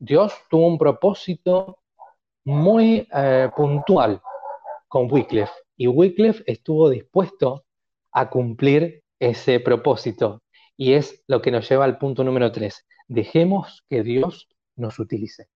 Dios 0.00 0.32
tuvo 0.50 0.66
un 0.66 0.78
propósito 0.78 1.77
muy 2.48 3.06
eh, 3.12 3.50
puntual 3.54 4.22
con 4.88 5.12
Wycliffe 5.12 5.52
y 5.76 5.86
Wycliffe 5.86 6.42
estuvo 6.46 6.88
dispuesto 6.88 7.66
a 8.10 8.30
cumplir 8.30 9.02
ese 9.20 9.60
propósito. 9.60 10.42
Y 10.74 10.94
es 10.94 11.22
lo 11.26 11.42
que 11.42 11.50
nos 11.50 11.68
lleva 11.68 11.84
al 11.84 11.98
punto 11.98 12.24
número 12.24 12.50
tres. 12.50 12.86
Dejemos 13.06 13.84
que 13.90 14.02
Dios 14.02 14.48
nos 14.76 14.98
utilice. 14.98 15.48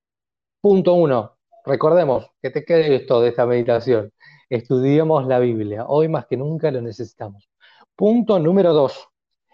Punto 0.61 0.93
uno. 0.93 1.39
Recordemos 1.65 2.31
que 2.43 2.51
te 2.51 2.65
quede 2.65 2.95
esto 2.97 3.23
de 3.23 3.31
esta 3.31 3.47
meditación. 3.47 4.13
Estudiemos 4.51 5.27
la 5.27 5.39
Biblia. 5.39 5.87
Hoy 5.87 6.09
más 6.09 6.27
que 6.27 6.37
nunca 6.37 6.71
lo 6.71 6.83
necesitamos. 6.83 7.49
Punto 7.97 8.39
número 8.39 8.75
dos. 8.75 9.09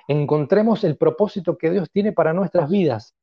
Encontremos 0.08 0.82
el 0.82 0.96
propósito 0.96 1.56
que 1.56 1.70
Dios 1.70 1.88
tiene 1.92 2.12
para 2.12 2.32
nuestras 2.32 2.68
vidas. 2.68 3.14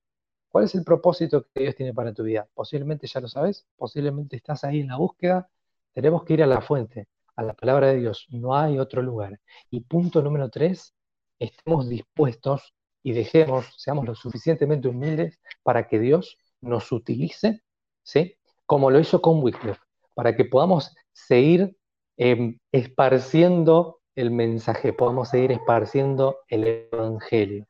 ¿Cuál 0.56 0.64
es 0.64 0.76
el 0.76 0.86
propósito 0.86 1.46
que 1.54 1.64
Dios 1.64 1.76
tiene 1.76 1.94
para 1.94 2.14
tu 2.14 2.24
vida? 2.24 2.48
Posiblemente 2.54 3.08
ya 3.08 3.20
lo 3.20 3.28
sabes, 3.28 3.68
posiblemente 3.76 4.38
estás 4.38 4.64
ahí 4.64 4.80
en 4.80 4.88
la 4.88 4.96
búsqueda. 4.96 5.50
Tenemos 5.92 6.24
que 6.24 6.36
ir 6.36 6.44
a 6.44 6.48
la 6.48 6.62
fuente 6.62 7.10
a 7.36 7.44
la 7.44 7.54
palabra 7.54 7.88
de 7.88 7.98
Dios. 7.98 8.26
No 8.30 8.56
hay 8.56 8.80
otro 8.80 9.02
lugar. 9.02 9.42
Y 9.70 9.82
punto 9.82 10.22
número 10.22 10.50
tres, 10.50 10.96
estemos 11.40 11.90
dispuestos 11.90 12.74
y 13.04 13.12
dejemos, 13.12 13.66
seamos 13.76 14.06
lo 14.06 14.16
suficientemente 14.16 14.88
humildes 14.88 15.42
para 15.62 15.90
que 15.90 16.00
Dios 16.00 16.38
nos 16.62 16.90
utilice, 16.94 17.62
¿sí? 18.02 18.38
Como 18.66 18.90
lo 18.90 19.02
hizo 19.02 19.22
con 19.22 19.44
Wycliffe, 19.44 19.82
para 20.14 20.38
que 20.38 20.46
podamos 20.46 20.96
seguir 21.12 21.76
em, 22.16 22.60
esparciendo 22.72 24.00
el 24.16 24.32
mensaje, 24.32 24.94
podamos 24.94 25.28
seguir 25.28 25.52
esparciendo 25.52 26.38
el 26.48 26.88
Evangelio. 26.94 27.68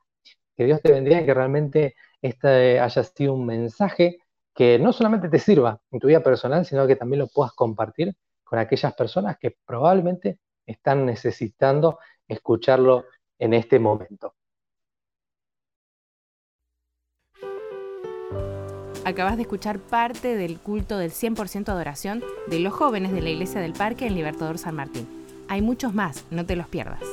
Que 0.56 0.66
Dios 0.66 0.82
te 0.84 0.92
bendiga 0.92 1.20
y 1.20 1.26
que 1.26 1.34
realmente 1.34 1.96
este 2.26 2.80
haya 2.80 3.04
sido 3.04 3.34
un 3.34 3.46
mensaje 3.46 4.18
que 4.54 4.80
no 4.80 4.94
solamente 4.94 5.30
te 5.30 5.38
sirva 5.38 5.80
en 5.92 6.00
tu 6.00 6.08
vida 6.08 6.22
personal, 6.22 6.66
sino 6.66 6.88
que 6.88 6.96
también 6.96 7.20
lo 7.20 7.28
puedas 7.28 7.54
compartir 7.54 8.16
con 8.44 8.58
aquellas 8.58 8.94
personas 8.94 9.38
que 9.38 9.56
probablemente 9.66 10.40
están 10.66 11.06
necesitando 11.06 12.00
escucharlo 12.28 13.06
en 13.38 13.54
este 13.54 13.80
momento. 13.80 14.34
Acabas 19.04 19.36
de 19.36 19.44
escuchar 19.44 19.78
parte 19.78 20.36
del 20.36 20.60
culto 20.60 20.98
del 20.98 21.12
100% 21.12 21.70
adoración 21.70 22.24
de 22.48 22.60
los 22.60 22.74
jóvenes 22.74 23.12
de 23.12 23.22
la 23.22 23.30
Iglesia 23.30 23.62
del 23.62 23.74
Parque 23.74 24.08
en 24.08 24.16
Libertador 24.16 24.58
San 24.58 24.76
Martín. 24.76 25.08
Hay 25.48 25.62
muchos 25.62 25.94
más, 25.94 26.26
no 26.32 26.44
te 26.48 26.56
los 26.56 26.68
pierdas. 26.68 27.04